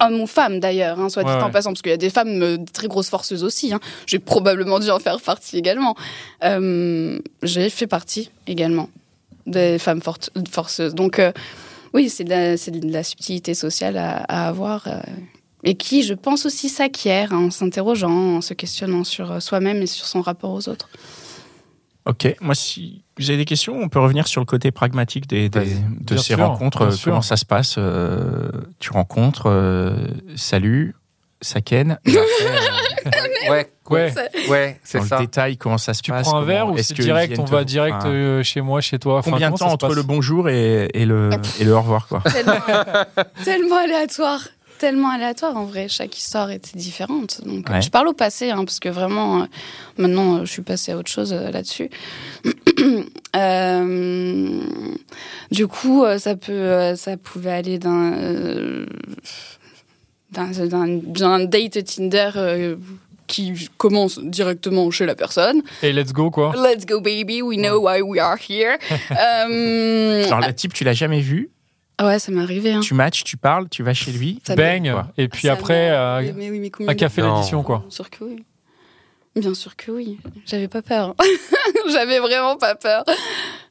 [0.00, 1.50] Homme ou femme d'ailleurs, hein, soit dit en ouais.
[1.50, 3.72] passant, parce qu'il y a des femmes euh, très grosses forceuses aussi.
[3.72, 3.80] hein.
[4.06, 5.94] J'ai probablement dû en faire partie également.
[6.44, 8.88] Euh, J'ai fait partie également
[9.46, 10.94] des femmes fortes- forceuses.
[10.94, 11.32] Donc euh,
[11.94, 14.86] oui, c'est de, la- c'est de la subtilité sociale à, à avoir.
[15.64, 19.86] et qui, je pense aussi, s'acquiert hein, en s'interrogeant, en se questionnant sur soi-même et
[19.86, 20.88] sur son rapport aux autres.
[22.06, 25.48] Ok, moi si vous avez des questions, on peut revenir sur le côté pragmatique des,
[25.48, 26.82] de Bien ces sûr, rencontres.
[26.82, 26.94] euh.
[27.04, 28.48] Comment ça se passe euh,
[28.78, 29.96] Tu rencontres, euh,
[30.36, 30.94] salut,
[31.40, 31.98] ça ken.
[32.06, 34.12] après, euh, Ouais, Ouais.
[34.48, 35.16] ouais, c'est dans ça.
[35.20, 37.38] le détail, comment ça se Tu passe prends un comment- verre ou est-ce c'est direct
[37.38, 39.18] on va direct Enfin, euh, chez moi chez toi?
[39.18, 42.20] Enfin, Combien de temps entre le bonjour et, et le, et le au revoir quoi?
[42.32, 42.54] Tellement,
[43.44, 44.40] tellement aléatoire.
[44.78, 47.40] Tellement aléatoire en vrai, chaque histoire était différente.
[47.44, 47.80] Donc, Ouais.
[47.82, 49.44] Je parle au passé, hein, parce que vraiment, euh,
[49.98, 51.90] maintenant, euh, je suis passée à autre chose euh, là-dessus.
[53.36, 54.60] Euh,
[55.50, 58.86] du coup, euh, ça, peut, euh, ça pouvait aller d'un euh,
[60.32, 62.76] d'un- date Tinder euh,
[63.26, 65.62] qui commence directement chez la personne.
[65.82, 66.54] Et let's go quoi.
[66.56, 68.78] Let's go, baby, we know why we are here.
[69.10, 71.50] Euh, Alors le type, tu l'as jamais vu,
[71.98, 72.72] ah ouais, ça m'est arrivé.
[72.72, 72.80] Hein.
[72.80, 74.40] tu matches, tu parles, tu vas chez lui.
[74.46, 75.08] Ça Bang quoi.
[75.16, 77.34] et puis Ça après euh, arrivé, mais oui, mais combien un café Non.
[77.34, 77.78] l'addition quoi.
[77.80, 78.44] Bien sûr que oui.
[79.34, 80.18] Bien sûr que oui.
[80.46, 81.14] J'avais pas peur.
[81.92, 83.04] j'avais vraiment pas peur.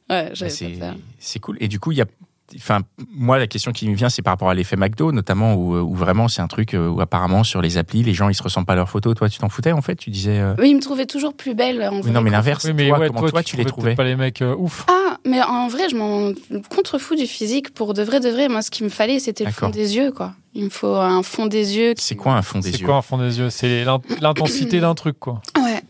[0.08, 0.94] Ouais, j'avais c'est pas peur.
[1.18, 1.56] c'est cool.
[1.60, 2.06] Et du coup, il y a.
[2.54, 2.80] Enfin,
[3.12, 5.94] moi, la question qui me vient, c'est par rapport à l'effet McDo, notamment, où, où
[5.94, 8.66] vraiment c'est un truc euh, où apparemment sur les applis, les gens ils se ressemblent
[8.66, 9.16] pas à leurs photos.
[9.16, 9.96] Toi, tu t'en foutais en fait?
[9.96, 10.38] Tu disais.
[10.38, 12.64] euh, Oui, il me trouvait toujours plus belle en Oui, non, mais l'inverse.
[12.64, 14.54] Oui mais toi, ouais comment toi, toi, tu, tu les trouvais pas les mecs euh,
[14.56, 14.84] ouf.
[14.88, 16.32] Ah, mais en vrai, je m'en
[16.68, 17.74] contrefous du physique.
[17.74, 20.12] Pour de vrai, de vrai, moi, ce qu'il me fallait, c'était le fond des yeux,
[20.12, 20.32] quoi.
[20.54, 21.94] Il me faut un fond des yeux.
[21.94, 22.86] qui- C'est quoi un fond des C'est yeux?
[22.86, 23.50] quoi un fond des yeux?
[23.50, 25.42] C'est l'in- l'intensité d'un truc quoi.
[25.58, 25.82] Ouais,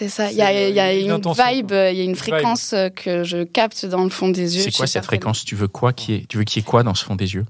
[0.00, 0.30] c'est ça.
[0.32, 3.44] Il y a, y une intention, vibe, il y a une fréquence euh, que je
[3.44, 4.62] capte dans le fond des yeux.
[4.62, 5.44] C'est quoi cette fréquence?
[5.44, 7.34] Tu veux quoi qui est Tu veux qu'il y ait quoi dans ce fond des
[7.34, 7.44] yeux?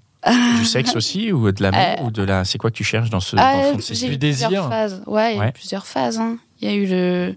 [0.58, 3.08] Du sexe aussi ou de l'amour Euh, ou de la C'est quoi que tu cherches
[3.08, 4.68] dans ce dans Ah, eu Du plusieurs désir.
[4.68, 5.02] phases.
[5.06, 6.18] Ouais, il y a eu plusieurs phases.
[6.18, 6.38] hein.
[6.60, 7.34] Il y a eu le.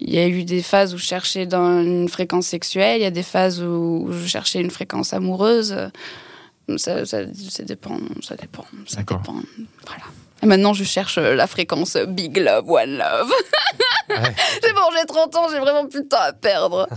[0.00, 3.06] Il y a eu des phases où je cherchais dans une fréquence sexuelle, il y
[3.06, 5.76] a des phases où je cherchais une fréquence amoureuse.
[6.76, 7.18] Ça, ça,
[7.50, 9.20] ça dépend, ça dépend, ça dépend.
[9.86, 10.04] Voilà.
[10.42, 13.32] Et maintenant, je cherche la fréquence Big Love, One Love.
[14.08, 16.88] c'est bon, j'ai 30 ans, j'ai vraiment plus de temps à perdre.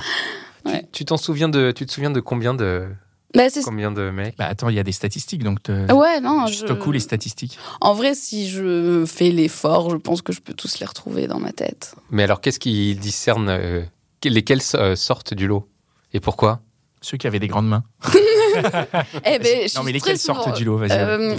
[0.65, 2.87] Tu- Tu t'en souviens de, tu te souviens de combien de,
[3.35, 3.61] Bah, c'est...
[3.63, 5.91] combien de mecs Bah attends, il y a des statistiques, donc te...
[5.91, 6.47] Ouais, non.
[6.47, 7.59] je- stockes où les statistiques?
[7.81, 11.39] En vrai, si je fais l'effort, je pense que je peux tous les retrouver dans
[11.39, 11.95] ma tête.
[12.11, 13.81] Mais alors, qu'est-ce qui discerne euh,
[14.23, 15.67] lesquels euh, sortent du lot?
[16.13, 16.61] Et pourquoi?
[17.01, 17.83] Ceux qui avaient des grandes mains.
[19.25, 20.77] Eh ben, je non, mais lesquels souvent- sortent du lot?
[20.77, 20.91] Vas-y.
[20.91, 21.35] Euh,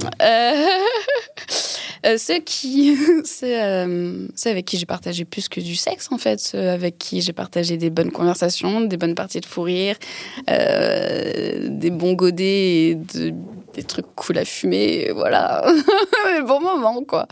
[2.04, 2.96] euh, ceux qui,
[3.42, 7.32] euh, avec qui j'ai partagé plus que du sexe en fait, ceux avec qui j'ai
[7.32, 9.96] partagé des bonnes conversations, des bonnes parties de fou rire,
[10.50, 13.34] euh, des bons godets, et de-
[13.74, 15.64] des trucs cool à fumer, voilà,
[16.36, 17.26] des bons moments quoi.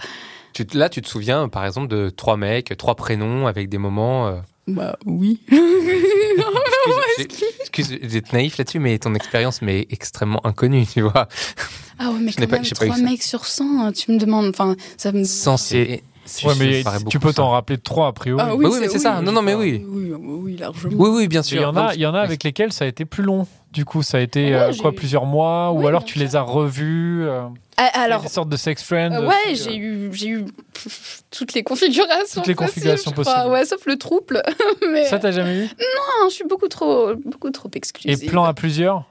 [0.75, 4.43] Là, tu te souviens, par exemple, de trois mecs, trois prénoms avec des moments.
[4.69, 5.41] Bah oui.
[7.19, 11.29] excuse, excuse d'être naïf là-dessus, mais ton expérience m'est extrêmement inconnue, tu vois.
[11.99, 13.03] Ah ouais, mais Je n'ai quand pas- même, pas eu 3 ça.
[13.03, 15.25] mecs sur 100, tu me demandes, enfin, ça me...
[15.25, 16.03] Sans c'est.
[16.45, 18.41] Ouais mais tu beaucoup, peux t'en rappeler trois a priori.
[18.47, 19.21] Ah oui, mais c'est ça.
[19.21, 19.85] Non, non, mais oui.
[19.87, 20.95] Oui, oui, largement.
[20.97, 21.63] Oui, oui, bien Et Il sûr.
[21.63, 23.47] y en a, il y en a avec lesquels ça a été plus long.
[23.73, 26.23] Du coup, ça a été Ouais, euh, quoi eu- plusieurs mois, ou alors tu sûr.
[26.23, 27.25] les as revus.
[27.27, 27.43] euh,
[27.77, 29.13] Ah, alors, des sortes de sex friends.
[29.13, 30.45] Euh, euh, ouais, j'ai euh, eu, j'ai eu
[31.31, 32.41] toutes les configurations.
[32.43, 33.25] Toutes les configurations crois.
[33.25, 33.51] possibles.
[33.51, 34.43] Ouais, sauf le trouble.
[34.93, 35.63] Mais Ça, t'as jamais eu?
[35.65, 38.31] Non, je suis beaucoup trop, beaucoup trop Et exclusive.
[38.31, 39.05] plan à plusieurs?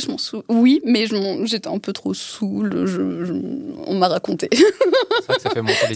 [0.00, 0.42] Je m'en sou...
[0.48, 1.06] Oui, mais
[1.44, 2.86] j'étais un peu trop saoule.
[2.86, 3.32] Je, je-
[3.86, 4.48] On m'a raconté.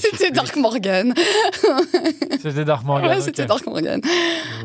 [0.01, 1.15] C'était Dark Morgan.
[2.43, 3.11] C'était Dark Morgan.
[3.11, 3.23] ouais, ok.
[3.23, 4.01] c'était Dark Morgan.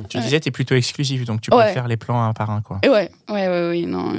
[0.10, 1.73] Tu disais, t'es plutôt exclusif, donc tu peux Ouais.
[1.73, 2.80] faire les plans un par un, quoi.
[2.84, 4.13] Et ouais, ouais, ouais, oui, non.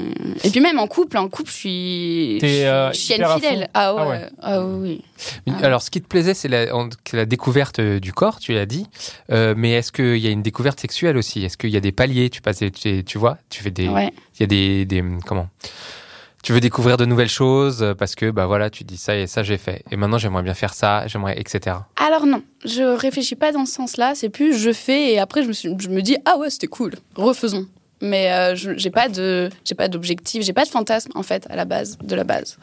[0.45, 3.61] Et puis même en couple, en couple, je suis, T'es, euh, chienne fidèle.
[3.61, 3.67] fond.
[3.75, 4.29] Ah ouais, Ah ouais.
[4.43, 5.03] ah oui.
[5.49, 5.53] Ah.
[5.63, 8.87] Alors, ce qui te plaisait, c'est la, découverte euh, du corps, tu l'as dit.
[9.31, 11.45] Euh, mais est-ce qu'il y a une découverte sexuelle aussi?
[11.45, 12.31] Est-ce qu'il y a des paliers?
[12.31, 14.13] Tu passes, tu, tu vois, tu fais des, Ouais.
[14.37, 15.49] il y a des, des comment?
[16.43, 19.27] Tu veux découvrir de nouvelles choses euh, parce que bah voilà, tu dis ça et
[19.27, 19.83] ça j'ai fait.
[19.91, 21.77] Et maintenant j'aimerais bien faire ça, j'aimerais etc.
[21.97, 24.15] Alors non, je réfléchis pas dans ce sens-là.
[24.15, 26.67] C'est plus je fais et après je me, suis, je me dis ah ouais c'était
[26.67, 27.67] cool, refaisons.
[28.03, 31.57] Mais euh, j'ai pas de j'ai pas d'objectif, j'ai pas de fantasme en fait à
[31.57, 32.57] la base de la base.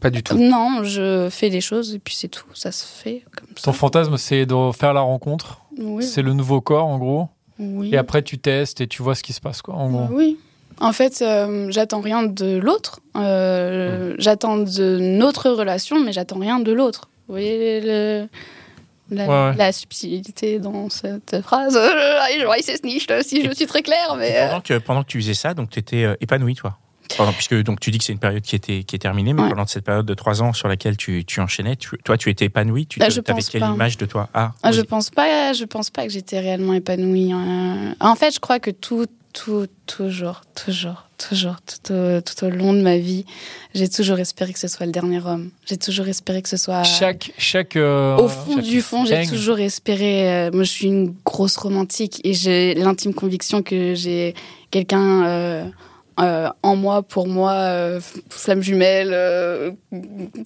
[0.00, 0.36] Pas du tout.
[0.36, 3.62] Non, je fais les choses et puis c'est tout, ça se fait comme ça.
[3.64, 5.60] Ton fantasme, c'est de faire la rencontre.
[5.78, 6.04] Oui.
[6.04, 7.28] C'est le nouveau corps, en gros.
[7.58, 7.90] oui.
[7.92, 10.06] Et après, tu testes et tu vois ce qui se passe, quoi, en gros.
[10.14, 10.38] Oui.
[10.80, 13.00] En fait, euh, j'attends rien de l'autre.
[13.16, 17.08] Euh, J'attends de notre relation, mais j'attends rien de l'autre.
[17.28, 18.28] Vous voyez le-
[19.14, 19.56] la, Ouais, ouais.
[19.56, 21.76] la subtilité dans cette phrase
[23.22, 24.36] si je suis très claire, mais.
[24.36, 26.78] euh, Pendant que, pendant que tu faisais ça, donc tu étais épanoui, toi
[27.16, 29.42] Pendant- puisque donc tu dis que c'est une période qui était qui est terminée, mais
[29.42, 29.48] Ouais.
[29.50, 32.46] pendant cette période de trois ans sur laquelle tu, tu enchaînais, tu- toi tu étais
[32.46, 33.20] épanoui, tu Bah, avais je
[33.50, 33.68] quelle pas.
[33.74, 34.30] image de toi?
[34.32, 37.32] Ah, Ah, je pense pas, je pense pas que j'étais réellement épanouie.
[37.34, 37.92] euh.
[38.00, 42.72] En fait, je crois que tout, tout, toujours, toujours, toujours, tout au, tout au long
[42.74, 43.24] de ma vie,
[43.74, 45.50] j'ai toujours espéré que ce soit le dernier homme.
[45.66, 46.82] J'ai toujours espéré que ce soit.
[46.84, 47.76] Chaque, chaque.
[47.76, 50.30] euh, Au fond chaque du fond, j'ai toujours espéré.
[50.30, 54.34] euh, moi, je suis une grosse romantique et j'ai l'intime conviction que j'ai
[54.70, 55.64] quelqu'un euh,
[56.20, 59.10] euh, en moi, pour moi, euh, flamme jumelle.
[59.12, 59.70] euh,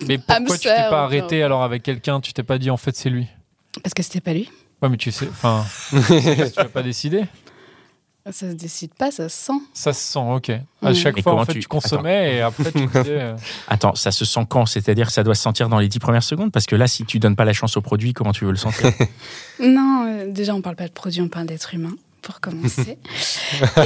[0.07, 2.21] Mais pourquoi tu t'es pas arrêté alors avec quelqu'un?
[2.21, 3.27] Tu t'es pas dit en fait c'est lui?
[3.83, 4.49] Parce que c'était pas lui.
[4.83, 5.97] Ouais, mais tu sais, enfin, tu
[6.59, 7.25] n'as pas décidé?
[8.27, 9.53] Ça se décide pas, ça se sent.
[9.73, 10.51] Ça se sent, ok.
[10.83, 10.95] À Mm.
[10.95, 13.05] chaque Et fois, en fait, tu- tu, consommais et après tu disais.
[13.07, 13.37] euh,
[13.69, 14.67] Attends, ça se sent quand?
[14.67, 16.51] C'est-à-dire que ça doit se sentir dans les dix premières secondes?
[16.51, 18.57] Parce que là, si tu donnes pas la chance au produit, comment tu veux le
[18.57, 18.91] sentir?
[19.61, 21.93] Non, euh, déjà, on parle pas de produit, on parle d'être humain,
[22.27, 22.99] pour commencer.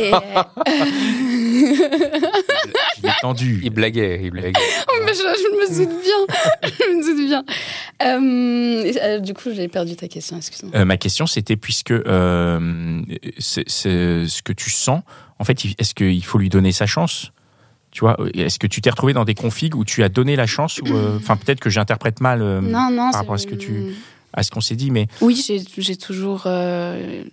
[0.01, 0.11] et,
[2.97, 3.61] Je l'ai tendu.
[3.63, 4.53] Il blaguait, il blaguait.
[5.05, 6.27] Mais je, je me doute bien.
[6.65, 7.45] je me doute bien.
[8.03, 10.73] Euh, euh, du coup, j'ai perdu ta question, excuse-moi.
[10.75, 13.03] Euh, ma question, c'était puisque euh,
[13.39, 15.03] c'est- c'est ce que tu sens,
[15.39, 17.33] en fait, il- est-ce qu'il faut lui donner sa chance?
[17.91, 20.47] Tu vois, est-ce que tu t'es retrouvé dans des configs où tu as donné la
[20.47, 23.49] chance ou euh, enfin peut-être que j'interprète mal euh, non, non, par rapport à ce
[23.49, 23.95] que tu
[24.33, 25.45] à ce qu'on s'est dit mais Oui,
[25.79, 27.25] j'ai toujours euh,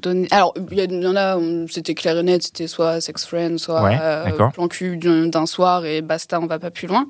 [0.00, 0.26] donné.
[0.30, 3.98] Alors, il y, en a, c'était clair et net, c'était soit sex friend, soit Ouais,
[4.00, 7.06] euh, plan cul d'un soir et basta, on va pas plus loin.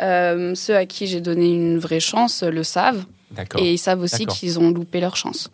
[0.00, 4.00] Euh, ceux à qui j'ai donné une vraie chance le savent d'accord et ils savent
[4.00, 5.50] aussi qu'ils ont loupé leur chance.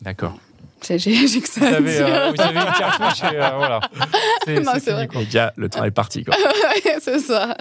[0.00, 0.38] d'accord
[0.80, 2.06] C'est- J'ai que ça Vous à avez, dire.
[2.06, 3.80] euh, vous avez une euh, voilà.
[4.46, 5.08] C'est Non, c'est c'est fini, vrai.
[5.08, 5.52] quoi.
[5.56, 6.36] Le temps est parti quoi
[7.00, 7.56] c'est ça.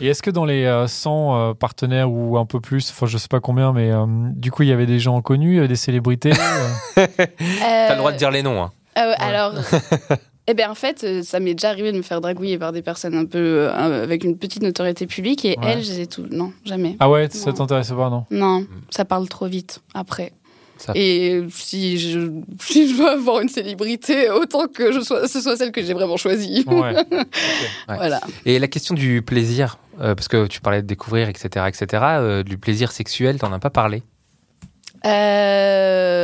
[0.00, 3.18] Et est-ce que dans les euh, 100 euh, partenaires ou un peu plus, enfin je
[3.18, 5.76] sais pas combien, mais euh, du coup il y avait des gens connus, euh, des
[5.76, 6.32] célébrités
[6.98, 8.62] euh, T'as le droit de dire les noms.
[8.62, 8.70] Hein.
[8.98, 9.52] Euh, Alors,
[10.46, 12.82] eh bien, en fait, euh, ça m'est déjà arrivé de me faire dragouiller par des
[12.82, 15.72] personnes un peu euh, avec une petite notoriété publique et Ouais.
[15.72, 16.26] elles, je les ai tout.
[16.30, 16.96] Non, jamais.
[16.98, 17.56] Ah ouais, ça Non.
[17.56, 18.24] t'intéressait pas, non?
[18.30, 20.32] Non, ça parle trop vite après.
[20.80, 25.40] Ça- Et si je, si je veux avoir une célébrité, autant que je sois, ce
[25.40, 26.64] soit celle que j'ai vraiment choisie.
[26.66, 26.94] Ouais.
[27.88, 27.96] Ouais.
[27.96, 28.20] Voilà.
[28.46, 31.86] Et la question du plaisir, euh, parce que tu parlais de découvrir, etc., etc.,
[32.18, 34.02] euh, du plaisir sexuel, t'en as pas parlé?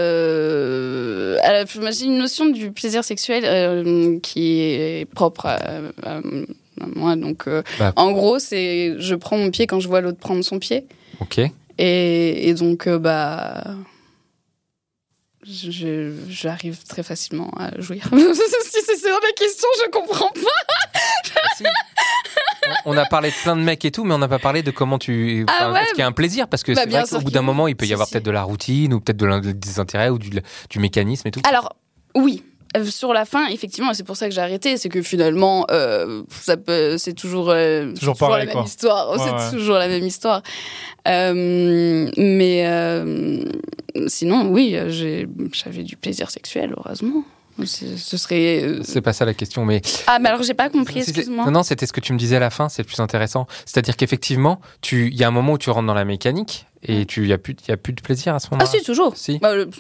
[0.07, 5.57] Euh, alors, j'ai une notion du plaisir sexuel euh, qui est propre à,
[6.03, 7.16] à- à moi.
[7.16, 7.92] Donc, euh, Bah.
[7.97, 10.87] en gros, c'est je prends mon pied quand je vois l'autre prendre son pied.
[11.21, 11.40] Ok.
[11.79, 13.64] Et, et donc, bah.
[15.49, 18.03] J'arrive très facilement à jouir.
[18.13, 21.31] si c'est ça la question, je comprends pas.
[21.57, 21.65] Si.
[22.85, 24.71] On a parlé de plein de mecs et tout, mais on n'a pas parlé de
[24.73, 25.47] comment tu.
[25.49, 25.83] Ah ouais.
[25.83, 26.49] Est-ce qu'il y a un plaisir?
[26.49, 28.15] Parce que Bah, c'est vrai qu'au bout d'un moment, il peut y Si, avoir si.
[28.15, 30.31] peut-être de la routine ou peut-être de des intérêts ou du,
[30.71, 31.41] du mécanisme et tout.
[31.49, 31.77] Alors,
[32.17, 32.43] oui.
[32.77, 34.77] Euh, Sur la fin, effectivement, c'est pour ça que j'ai arrêté.
[34.77, 38.61] C'est que finalement, euh, ça peut- c'est toujours, euh, Toujours pareil, la quoi.
[38.62, 39.11] même histoire.
[39.12, 39.51] Ouais, c'est ouais.
[39.59, 40.43] toujours la même histoire.
[41.09, 43.43] Euh, mais euh,
[44.09, 44.77] sinon, oui,
[45.53, 47.25] j'avais du plaisir sexuel, heureusement.
[47.65, 48.62] Ce serait.
[48.65, 49.81] euh, C'est pas ça la question, mais.
[50.07, 51.47] Ah, mais alors j'ai pas compris, excuse-moi.
[51.47, 53.47] Non, non, c'était ce que tu me disais à la fin, c'est le plus intéressant.
[53.65, 57.07] C'est-à-dire qu'effectivement, tu- il y a un moment où tu rentres dans la mécanique et
[57.07, 58.71] tu il y a plus, il y a plus de plaisir à ce Ah, moment-là.
[58.79, 59.17] si, toujours.
[59.17, 59.39] Si.
[59.39, 59.71] Bah, le-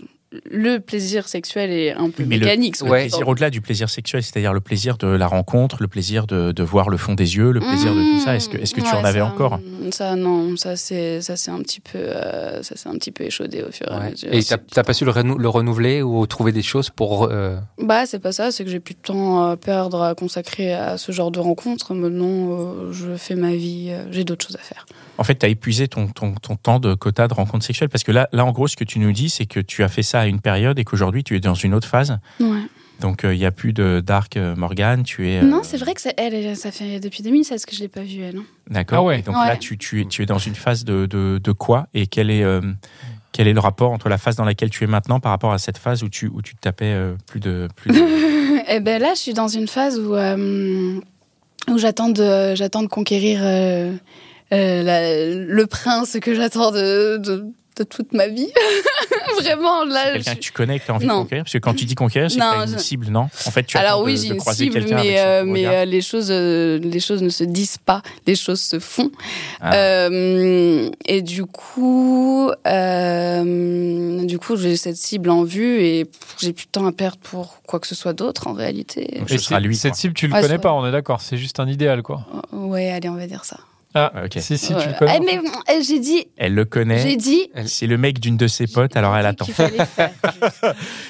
[0.50, 2.74] le plaisir sexuel est un peu Mais le- mécanique.
[2.80, 6.26] Le soit plaisir au-delà du plaisir sexuel, c'est-à-dire le plaisir de la rencontre, le plaisir
[6.26, 8.36] de, de voir le fond des yeux, le plaisir de tout ça.
[8.36, 11.50] Est-ce que, est-ce que tu en avais ça, encore Ça non, ça c'est ça c'est
[11.50, 14.28] un petit peu euh, ça c'est un petit peu échaudé au fur et à mesure.
[14.32, 17.24] Et t'as t'as pas su le, renou- le renouveler ou trouver des choses pour.
[17.24, 20.72] euh, Bah c'est pas ça, c'est que j'ai plus de temps à perdre à consacrer
[20.74, 21.94] à ce genre de rencontres.
[21.94, 24.86] Maintenant, euh, je fais ma vie, euh, j'ai d'autres choses à faire.
[25.18, 28.04] En fait, tu as épuisé ton, ton, ton temps de quota de rencontres sexuelles parce
[28.04, 30.02] que là, là, en gros, ce que tu nous dis, c'est que tu as fait
[30.02, 32.18] ça à une période et qu'aujourd'hui, tu es dans une autre phase.
[32.40, 32.60] Ouais.
[33.00, 35.02] Donc, euh, il n'y a plus de Dark euh, Morgan.
[35.02, 35.38] Tu es.
[35.38, 38.00] euh, Non, c'est vrai que ça, elle, ça fait depuis 2016 que je l'ai pas
[38.02, 38.38] vue elle.
[38.38, 38.44] hein.
[38.70, 38.98] D'accord.
[39.00, 39.18] Ah ouais.
[39.18, 39.46] Et Donc Ouais.
[39.48, 42.30] là, tu, tu, es, tu es dans une phase de, de, de quoi Et quel
[42.30, 42.60] est, euh,
[43.32, 45.58] quel est le rapport entre la phase dans laquelle tu es maintenant par rapport à
[45.58, 47.68] cette phase où tu, où tu te tapais euh, plus de.
[47.76, 48.00] Plus de...
[48.68, 50.98] Eh ben là, je suis dans une phase où, euh,
[51.70, 53.92] où j'attends de, j'attends de conquérir euh,
[54.52, 57.44] euh, la- le prince que j'attends de, de,
[57.76, 58.48] de toute ma vie.
[59.40, 60.12] Vraiment, là.
[60.12, 61.16] Quelqu'un je- que tu connais, que tu as envie Non.
[61.18, 63.06] de conquérir Parce que quand tu dis conquérir, c'est que tu as une je- cible,
[63.08, 65.84] non En fait, tu Alors oui, de, j'ai une croiser cible, mais, euh, mais euh,
[65.84, 69.10] les choses, euh, les choses ne se disent pas, les choses se font.
[69.60, 69.74] Ah.
[69.74, 76.06] Euh, et du coup, euh, du coup, j'ai cette cible en vue et
[76.38, 79.16] j'ai plus de temps à perdre pour quoi que ce soit d'autre en réalité.
[79.18, 79.98] Donc, Et ce sera lui, Cette quoi.
[80.00, 81.20] cible, tu le Ouais, connais pas, on est d'accord.
[81.20, 82.26] C'est juste un idéal, quoi.
[82.52, 83.58] Ouais, allez, on va dire ça.
[83.98, 84.32] Ah, Ah, ok.
[84.38, 84.86] si, si, tu Ouais.
[84.88, 85.18] le connais.
[85.22, 87.16] Eh, mais euh, j'ai dit, Elle le j'ai connaît.
[87.16, 87.50] dit.
[87.64, 89.46] C'est le mec d'une de ses potes, alors elle j'ai attend.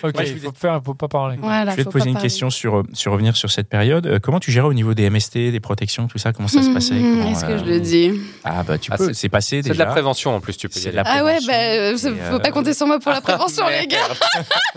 [0.04, 1.36] Ok, Moi, je il faut faire, faut pas parler.
[1.40, 2.26] Voilà, Je vais te poser pas une parler.
[2.28, 4.06] question sur, euh, sur revenir sur cette période.
[4.06, 6.32] Euh, comment tu gérais au niveau des MST, des protections, tout ça?
[6.32, 6.94] Comment ça se passait?
[6.94, 8.12] Hum, Comment, Est-ce que euh, je le dis?
[8.44, 10.78] Ah bah tu Ah, peux, c'est- passé C'est de la prévention en plus, tu peux
[10.78, 10.98] y C'est aller.
[10.98, 11.96] de la Ah ouais, bah, euh,
[12.30, 13.98] faut pas compter sur moi pour la prévention, les gars.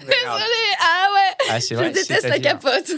[0.00, 0.70] Désolée.
[0.80, 2.90] Ah ouais, Ah, c'est je vrai, déteste la capote.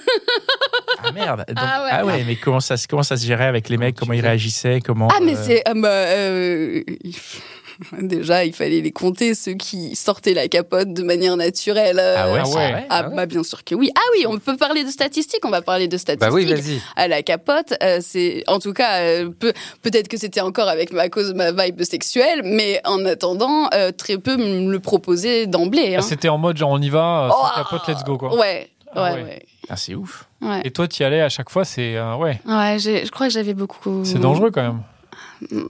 [1.05, 1.45] Ah merde.
[1.57, 1.91] Ah ouais.
[1.93, 4.21] ah ouais, mais comment ça, se- comment ça se gérait avec les mecs Comment ils
[4.21, 6.83] réagissaient Comment Ah mais euh, c'est ah bah, euh,
[8.01, 11.99] déjà il fallait les compter ceux qui sortaient la capote de manière naturelle.
[11.99, 13.17] euh, Ah ouais, Ah vrai Ah Ah ouais.
[13.17, 13.91] bah bien sûr que oui.
[13.97, 16.29] Ah oui, on peut parler de statistiques, on va parler de statistiques.
[16.31, 16.81] Bah oui, vas-y.
[16.97, 20.93] à la capote, euh, c'est en tout cas euh, peu- peut-être que c'était encore avec
[20.93, 25.95] ma cause ma vibe sexuelle, mais en attendant euh, très peu me le proposaient d'emblée.
[25.97, 26.03] Ah, hein.
[26.03, 28.37] C'était en mode genre on y va, euh, Oh, sans capote, let's go quoi.
[28.39, 29.23] Ouais, Ah ouais.
[29.23, 29.47] ouais.
[29.69, 30.29] Ah, c'est ouf.
[30.41, 30.61] ouais.
[30.65, 33.27] Et toi, tu y allais à chaque fois, c'est euh, ouais, Ouais, j'ai- je crois
[33.29, 34.05] que j'avais beaucoup.
[34.05, 34.83] c'est dangereux quand même.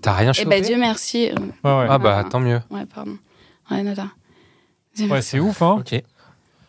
[0.02, 1.30] T'as rien Eh chopé ben Dieu merci.
[1.64, 1.87] Ouais, ouais.
[1.88, 2.28] Ah bah Ah.
[2.28, 2.61] tant mieux.
[2.70, 3.16] Ouais, pardon.
[3.70, 4.06] Ouais, nada.
[4.94, 5.30] Dieu Ouais, merci.
[5.30, 5.76] c'est ouf, hein.
[5.80, 6.02] Ok.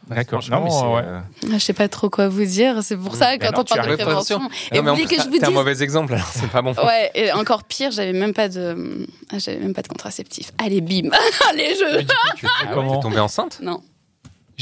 [0.08, 0.42] D'accord.
[0.52, 1.02] Non, mais c'est, ouais.
[1.06, 1.20] euh,
[1.54, 2.84] Je sais pas trop quoi vous dire.
[2.84, 4.40] C'est pour ça Mais quand non, on tu parle de prévention.
[4.40, 6.14] Non, Et mais vous en voulez plus, que je vous T'es un dise mauvais exemple,
[6.14, 6.74] alors c'est pas bon.
[6.74, 10.52] Ouais, et encore pire, j'avais même pas de, ah, j'avais même pas de contraceptif.
[10.58, 11.10] Allez, bim,
[11.50, 12.00] allez, Mais je.
[12.00, 13.82] du coup, tu faisais Ah ouais, comment T'es tombée enceinte Non,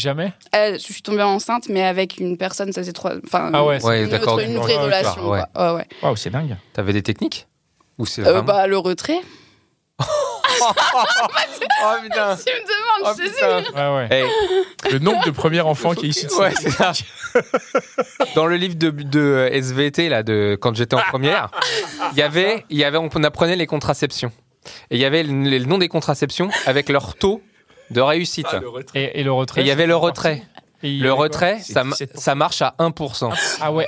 [0.02, 0.34] Jamais?
[0.56, 3.80] Euh, je suis tombée enceinte, mais avec une personne, ça c'est trois, enfin, Ah ouais,
[3.80, 4.34] c'est- Ouais, une, d'accord.
[4.36, 5.30] autre- une vraie relation.
[5.30, 5.42] ouais.
[5.54, 5.74] quoi.
[5.74, 5.88] Ouais, ouais.
[6.02, 6.58] Waouh, c'est dingue.
[6.74, 7.48] T'avais des techniques?
[8.00, 9.20] Ou c'est Euh, bah le retrait.
[10.64, 13.74] Oh putain Tu me demandes, Oh je.
[13.74, 14.08] Ouais, ouais.
[14.12, 16.92] Hey, Le nombre de premiers enfants qui est issu de Ouais, c'est ça.
[18.36, 21.50] Dans le livre de, de SVT, là, de quand j'étais en première,
[22.12, 24.32] il y avait, il y avait, on apprenait les contraceptions.
[24.90, 27.42] Et il y avait le, le nom des contraceptions avec leur taux
[27.92, 28.48] de réussite.
[28.96, 30.44] Et, et le retrait Et il y avait le retrait.
[30.84, 32.18] Et Le retrait, C'est ça, ma- 17%.
[32.20, 33.30] ça marche à 1%.
[33.62, 33.86] Ah ouais,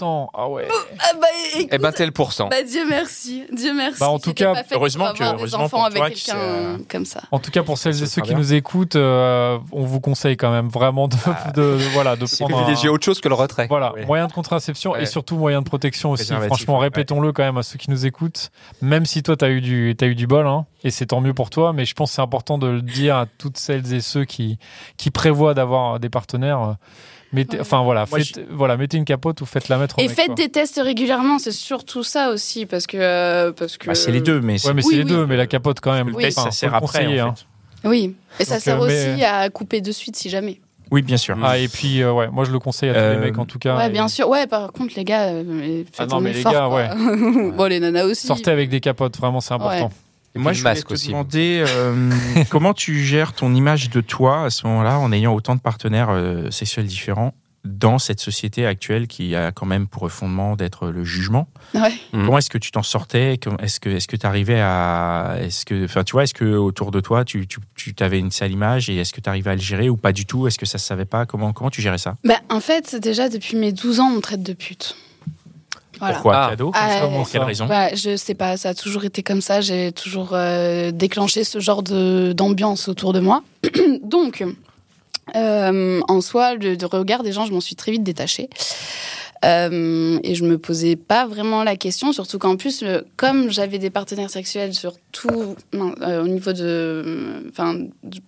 [0.00, 0.28] 1%.
[0.34, 0.66] Ah ouais.
[0.98, 2.48] Ah bah, écoute, Eh ben, tel pourcent.
[2.48, 4.00] bah, Dieu merci, Dieu merci.
[4.00, 7.22] Bah, en tout cas, heureusement que- heureusement pour avec toi quelqu'un c'est, euh, comme ça.
[7.30, 8.38] En tout cas, pour celles et ceux qui bien.
[8.38, 11.16] nous écoutent, euh, on vous conseille quand même vraiment de,
[11.54, 13.66] de, de- voilà, de prendre un, Privilégier autre chose que le retrait.
[13.68, 15.02] voilà, moyen de contraception Ouais.
[15.02, 16.32] et surtout moyen de protection aussi.
[16.46, 16.84] Franchement, ouais.
[16.86, 18.50] répétons-le quand même à ceux qui nous écoutent.
[18.80, 21.20] Même si toi, tu as eu du, t'as eu du bol, hein, et c'est tant
[21.20, 23.92] mieux pour toi, mais je pense que c'est important de le dire à toutes celles
[23.94, 24.58] et ceux qui,
[24.96, 26.31] qui prévoient d'avoir des partenaires.
[26.34, 26.72] Euh,
[27.34, 27.60] Mettez, Ouais.
[27.62, 30.26] enfin voilà, Moi, faites, voilà, mettez une capote ou faites-la mettre au Et mec, faites
[30.26, 30.34] quoi.
[30.34, 33.86] des tests régulièrement, c'est surtout ça aussi, parce que euh, parce que.
[33.86, 35.08] Bah, c'est les deux, mais c'est- Ouais, mais Oui, c'est les oui.
[35.08, 36.12] deux, mais la capote quand même.
[36.14, 36.26] Oui.
[36.28, 37.06] Enfin, ça sert après.
[37.22, 37.34] en hein.
[37.84, 40.60] Oui, et ça Donc, sert euh, mais- aussi à couper de suite si jamais.
[40.90, 41.38] Oui, bien sûr.
[41.42, 43.46] Ah, et puis, euh, ouais, moi je le conseille à tous Euh, les mecs en
[43.46, 43.78] tout cas.
[43.78, 44.28] Ouais, Et bien sûr.
[44.28, 46.88] Ouais, par contre, les gars, euh, faites Ah non, un mais les effort, gars, quoi.
[47.56, 48.26] bon, les nanas aussi.
[48.26, 49.90] Sortez avec des capotes, vraiment, c'est important.
[50.34, 51.08] Et Moi, je voulais te aussi.
[51.08, 52.10] demander euh,
[52.50, 56.08] comment tu gères ton image de toi à ce moment-là, en ayant autant de partenaires
[56.10, 61.04] euh, sexuels différents dans cette société actuelle qui a quand même pour fondement d'être le
[61.04, 61.46] jugement?
[61.74, 61.92] Ouais.
[62.12, 62.24] Mhm.
[62.24, 63.38] Comment est-ce que tu t'en sortais?
[63.60, 66.90] Est-ce que est-ce que tu arrivais à est-ce que enfin tu vois est-ce que autour
[66.90, 69.54] de toi tu tu, tu avais une sale image et est-ce que tu arrivais à
[69.54, 70.48] le gérer ou pas du tout?
[70.48, 71.24] Est-ce que ça se savait pas?
[71.24, 72.16] Comment comment tu gérais ça?
[72.24, 74.96] Bah, en fait, déjà depuis mes 12 ans, on me traite de pute.
[76.02, 76.14] Voilà.
[76.14, 76.50] Pourquoi Ah.
[76.50, 79.60] cadeau Ah, Pour quelle raison Bah, je sais pas, ça a toujours été comme ça.
[79.60, 83.42] J'ai toujours euh, déclenché ce genre de- d'ambiance autour de moi.
[84.02, 84.44] Donc,
[85.36, 88.50] euh, en soi, le, le regard des gens, je m'en suis très vite détachée.
[89.44, 93.78] Euh, et je me posais pas vraiment la question, surtout qu'en plus, le- comme j'avais
[93.78, 97.76] des partenaires sexuels sur tout, euh, au niveau de, enfin,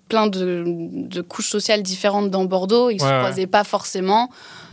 [0.08, 3.18] plein de, de couches sociales différentes dans Bordeaux, ils se Ouais, ouais.
[3.20, 4.28] croisaient pas forcément.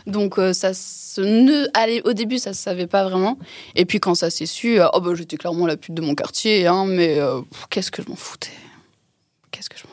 [0.08, 3.38] Donc euh, ça se ne allez au début ça se savait pas vraiment
[3.76, 6.66] et puis quand ça s'est su oh bah j'étais clairement la pute de mon quartier
[6.66, 7.20] hein, mais
[7.70, 8.50] qu'est-ce que je m'en foutais?
[9.52, 9.84] Qu'est-ce que je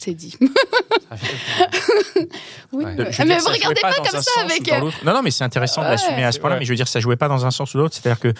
[0.00, 0.36] c'est dit
[2.72, 2.94] oui, Ouais.
[2.94, 4.80] veux mais dire, vous regardez pas, comme ça avec euh.
[5.04, 5.92] Non, non, mais c'est intéressant de Ouais.
[5.92, 6.54] l'assumer à ce point-là.
[6.56, 6.60] Ouais.
[6.60, 7.94] Mais je veux dire, ça jouait pas dans un sens ou l'autre.
[7.94, 8.32] C'est-à-dire que,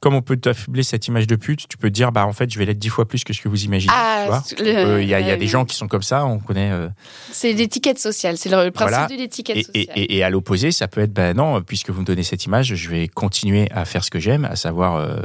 [0.00, 2.50] comme on peut t'affubler cette image de pute, tu peux te dire, bah, en fait,
[2.52, 3.92] je vais l'être dix fois plus que ce que vous imaginez.
[3.96, 6.26] Ah, euh, Il y a, il y a euh, des gens qui sont comme ça,
[6.26, 6.70] on connaît.
[6.70, 6.88] euh,
[7.32, 9.06] c'est l'étiquette sociale c'est le principe Voilà.
[9.06, 11.90] de l'étiquette et, sociale et, et- et à l'opposé, ça peut être, ben non, puisque
[11.90, 14.96] vous me donnez cette image, je vais continuer à faire ce que j'aime, à savoir
[14.96, 15.20] euh,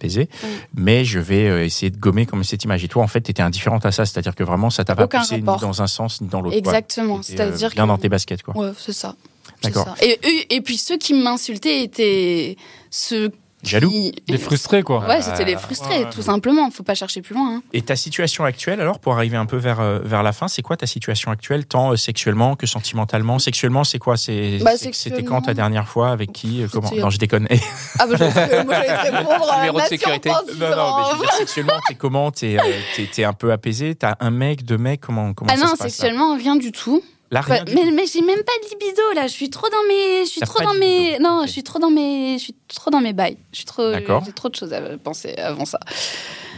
[0.00, 0.28] baiser,
[0.74, 2.84] mais je vais euh, essayer de gommer comme cette image.
[2.84, 5.06] Et toi, en fait, tu étais indifférente à ça, c'est-à-dire que vraiment, ça t'a pas
[5.06, 5.56] poussé rapport.
[5.56, 6.56] ni dans un sens ni dans l'autre.
[6.56, 8.56] exactement T'étais, euh, c'est-à-dire bien que dans tes baskets, quoi.
[8.56, 9.14] ouais c'est ça
[9.62, 9.94] D'accord.
[10.02, 10.18] et,
[10.54, 12.56] et puis ceux qui m'insultaient étaient
[12.90, 13.30] ceux
[13.62, 13.90] Jaloux.
[13.90, 14.14] qui...
[14.28, 15.06] Les frustrés, quoi.
[15.08, 16.10] Ouais, c'était les frustrés, Ouais, ouais.
[16.10, 16.70] tout simplement.
[16.70, 17.56] Faut pas chercher plus loin.
[17.56, 17.62] hein.
[17.72, 20.62] Et ta situation actuelle, alors, pour arriver un peu vers, euh, vers la fin, c'est
[20.62, 23.38] quoi ta situation actuelle, tant euh, sexuellement que sentimentalement?
[23.38, 24.16] Sexuellement, c'est quoi?
[24.16, 26.90] C'est Bah, C'était sexuellement- quand ta dernière fois Avec qui euh, Comment?
[26.94, 27.48] Non, je déconne.
[27.98, 30.28] Ah bah j'allais moi j'allais te répondre Numéro de sécurité.
[30.28, 32.30] non, non, mais je veux dire, sexuellement, t'es comment?
[32.30, 32.62] T'es euh,
[32.94, 33.94] t'es- t'es un peu apaisé?
[33.94, 35.00] T'as un mec, deux mecs?
[35.00, 37.02] Comment, comment Ah ça non, se passe, sexuellement, rien du tout.
[37.30, 39.26] Là, rien Bah, du mais j'ai même pas de libido là.
[39.26, 41.90] Je suis trop dans mes, je suis trop dans mes, non, je suis trop dans
[41.90, 43.36] mes, je suis trop dans mes bails.
[43.52, 43.82] Je suis trop,
[44.24, 45.80] j'ai trop de choses à penser avant ça.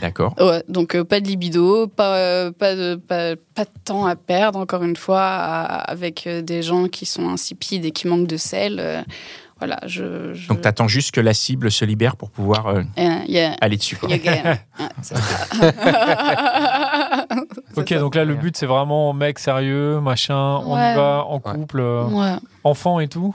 [0.02, 0.34] D'accord.
[0.38, 4.14] Ouais, donc euh, pas de libido, pas, euh, pas de, pas, pas de temps à
[4.14, 8.28] perdre encore une fois à- avec euh, des gens qui sont insipides et qui manquent
[8.28, 8.76] de sel.
[8.78, 9.02] euh,
[9.58, 10.34] voilà, je.
[10.34, 10.46] je...
[10.46, 13.96] Donc, t'attends juste que la cible se libère pour pouvoir euh, a- aller dessus.
[13.96, 14.08] Quoi.
[14.08, 14.56] y a game.
[14.78, 15.72] Ouais, c'est ça.
[17.80, 21.80] Ok, donc là, le but, c'est vraiment mec sérieux, machin, on y va, en couple,
[21.80, 22.04] euh,
[22.64, 23.34] enfant et tout?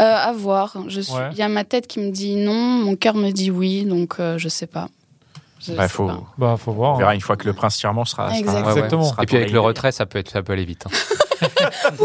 [0.00, 0.74] Euh, à voir.
[0.88, 1.02] Suis.
[1.12, 1.34] Il Ouais.
[1.34, 4.38] y a ma tête qui me dit non, mon cœur me dit oui, donc euh,
[4.38, 4.88] je sais pas.
[5.68, 6.20] Bah, sais faut, pas.
[6.38, 6.92] Bah, faut voir.
[6.92, 6.98] on hein.
[7.00, 8.28] verra une fois que le prince charmant sera.
[8.30, 8.60] sera- Exactement.
[8.60, 8.78] Ouais, ouais.
[8.78, 9.04] Exactement.
[9.04, 10.86] sera Et puis avec le retrait, ça peut, être, ça peut aller vite.
[10.86, 10.90] hein.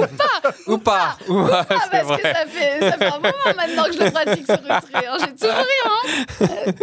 [0.68, 1.18] Ou pas.
[1.30, 1.66] Ou pas.
[1.70, 2.18] Ah, c'est parce vrai.
[2.18, 5.08] que ça fait, ça fait un moment maintenant que je le pratique ce retrait.
[5.08, 5.18] hein.
[5.20, 6.48] J'ai toujours rien.
[6.50, 6.74] Hein.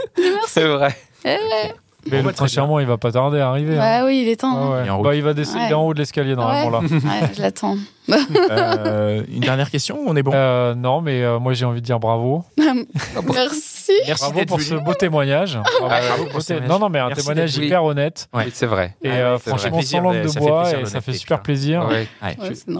[0.46, 0.96] C'est vrai.
[1.24, 1.74] Eh ouais.
[2.10, 3.76] Mais Bon, le charmant, il va pas tarder à arriver.
[3.78, 4.00] hein.
[4.00, 4.56] Bah oui, il est temps.
[4.56, 4.70] Hein.
[4.72, 4.80] ouais.
[4.84, 5.02] Il est en.
[5.02, 5.72] Bah, il va descendre, Ouais.
[5.74, 6.88] en haut de l'escalier normalement Ouais.
[6.90, 6.96] là.
[6.96, 7.76] Ouais, je l'attends.
[8.50, 11.80] Euh, une dernière question ou On est bon Euh, non, mais euh, moi j'ai envie
[11.80, 12.44] de dire bravo.
[12.58, 13.92] Merci.
[14.06, 14.68] Merci Bravo d'être pour venu.
[14.68, 15.54] ce beau témoignage.
[15.56, 16.54] Bravo, Ah, bravo pour ce.
[16.54, 18.28] Non, non, mais un Merci témoignage hyper honnête.
[18.52, 18.96] C'est vrai.
[19.02, 21.88] Et Ah euh, franchement, sans langue de- bois, et ça fait super plaisir.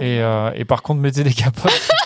[0.01, 1.73] Et par contre, mettez des capotes.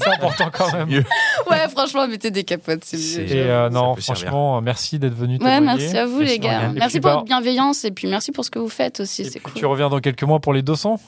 [0.00, 0.88] c'est important quand même.
[0.88, 1.04] mieux.
[1.50, 3.32] Ouais, franchement, mettez des capotes, c'est mieux.
[3.32, 4.02] Et euh, non, servir.
[4.04, 6.70] franchement, euh, merci d'être venu Ouais, merci à vous, les gars.
[6.70, 9.00] Et Merci puis, pour bah- votre bienveillance et puis merci pour ce que vous faites
[9.00, 9.24] aussi.
[9.30, 9.52] C'est cool.
[9.54, 10.98] tu reviens dans quelques mois pour les 200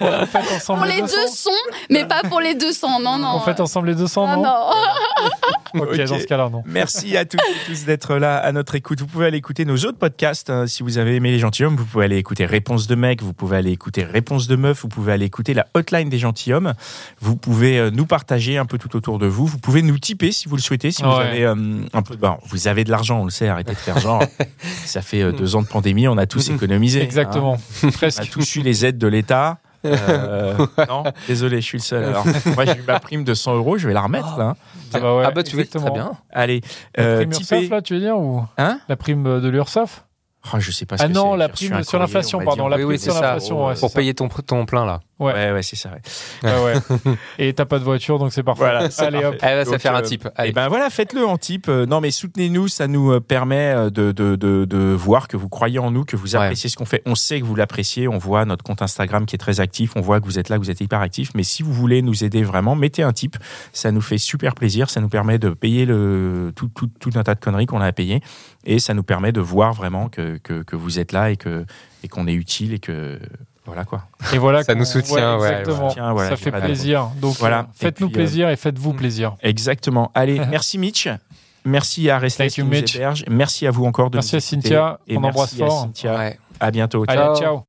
[0.00, 1.50] On fait ensemble Pour les 200 deux sons,
[1.90, 3.00] mais pas pour les 200.
[3.00, 3.36] Non, non.
[3.36, 4.70] On fait ensemble les 200, Ah, non, non.
[5.74, 6.62] Ok, dans ce cas-là, non.
[6.66, 9.00] Merci à toutes et tous d'être là à notre écoute.
[9.00, 10.48] Vous pouvez aller écouter nos autres podcasts.
[10.48, 10.68] hein.
[10.68, 13.56] Si vous avez aimé les gentilshommes, vous pouvez aller écouter Réponse de mec, vous pouvez
[13.56, 16.74] aller écouter Réponse de meuf, vous pouvez aller écouter la hotline des gentilshommes.
[17.20, 19.46] Vous pouvez euh, nous partager un peu tout autour de vous.
[19.46, 20.92] Vous pouvez nous tiper si vous le souhaitez.
[20.92, 21.54] Si vous avez euh,
[21.92, 23.48] un peu, bon, vous avez de l'argent, on le sait.
[23.48, 24.22] Arrêtez de faire genre.
[24.84, 27.00] Ça fait euh, deux ans de pandémie, on a tous économisé.
[27.00, 27.04] hein.
[27.04, 27.58] Exactement.
[27.82, 28.30] On a Presque.
[28.30, 29.58] tous eu les aides de l'État.
[29.84, 30.54] Euh,
[30.88, 32.04] non, désolé, je suis le seul.
[32.04, 34.44] Alors, moi, j'ai eu ma prime de 100 euros, je vais la remettre là.
[34.44, 34.56] hein.
[34.92, 35.86] Ah bah ouais, ah bah tu veux, exactement.
[35.90, 36.12] très bien.
[36.30, 36.60] Allez,
[36.96, 37.32] La euh, prime.
[37.32, 40.04] URSAF, là, tu veux dire ou Hein La prime de l'URSAF
[40.52, 41.38] Oh, je sais pas ce Ah que non, c'est.
[41.38, 44.66] la prime un sur l'inflation, pardon, la prime oui, sur l'inflation, Pour payer ton, ton
[44.66, 45.00] plein là.
[45.20, 45.32] Ouais.
[45.32, 45.90] Ouais, ouais, c'est ça.
[45.90, 46.00] ouais.
[46.42, 46.74] Ah ouais.
[47.38, 48.64] Et t'as pas de voiture, donc c'est parfait.
[48.64, 49.36] Voilà, Allez hop.
[49.42, 50.26] Elle va se faire un euh, type.
[50.26, 50.52] Et Allez.
[50.52, 51.66] ben voilà, faites-le en type.
[51.68, 55.48] Euh, Non, mais soutenez-nous, ça nous euh, permet de, de, de, de voir que vous
[55.48, 56.42] croyez en nous, que vous Ouais.
[56.42, 57.00] appréciez ce qu'on fait.
[57.06, 58.08] On sait que vous l'appréciez.
[58.08, 59.92] On voit notre compte Instagram qui est très actif.
[59.94, 61.30] On voit que vous êtes là, que vous êtes hyper actif.
[61.36, 63.36] Mais si vous voulez nous aider vraiment, mettez un type.
[63.72, 64.90] Ça nous fait super plaisir.
[64.90, 67.86] Ça nous permet de payer le, tout, tout, tout un tas de conneries qu'on a
[67.86, 68.20] à payer.
[68.64, 71.64] Et ça nous permet de voir vraiment que, que, que vous êtes là et que
[72.02, 73.18] et qu'on est utile et que
[73.66, 74.02] voilà quoi.
[74.32, 74.62] Et voilà.
[74.62, 75.86] Ça nous soutient, ouais, exactement.
[75.88, 75.94] ouais.
[75.94, 77.10] Tiens, voilà, ça fait pas de- plaisir.
[77.20, 77.62] Donc Voilà.
[77.62, 77.68] voilà.
[77.74, 79.36] Faites-nous puis, euh, plaisir et faites-vous plaisir.
[79.40, 80.10] Exactement.
[80.14, 81.08] Allez, merci Mitch.
[81.64, 82.94] Merci à Restless qui you, nous Mitch.
[82.96, 83.24] héberge.
[83.28, 84.40] Merci à vous encore de Merci nous à.
[84.40, 85.80] Cynthia, Et qu'on merci embrasse à fort.
[85.82, 86.16] Cynthia.
[86.18, 86.38] Ouais.
[86.60, 87.06] À bientôt.
[87.06, 87.16] Ciao.
[87.16, 87.42] Allez, Ciao.
[87.42, 87.64] ciao.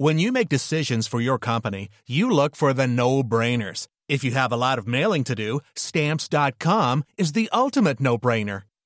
[0.00, 3.86] When you make decisions for your company, you look for the no-brainers.
[4.08, 8.62] If you have a lot of mailing to do, stamps.com is the ultimate no-brainer.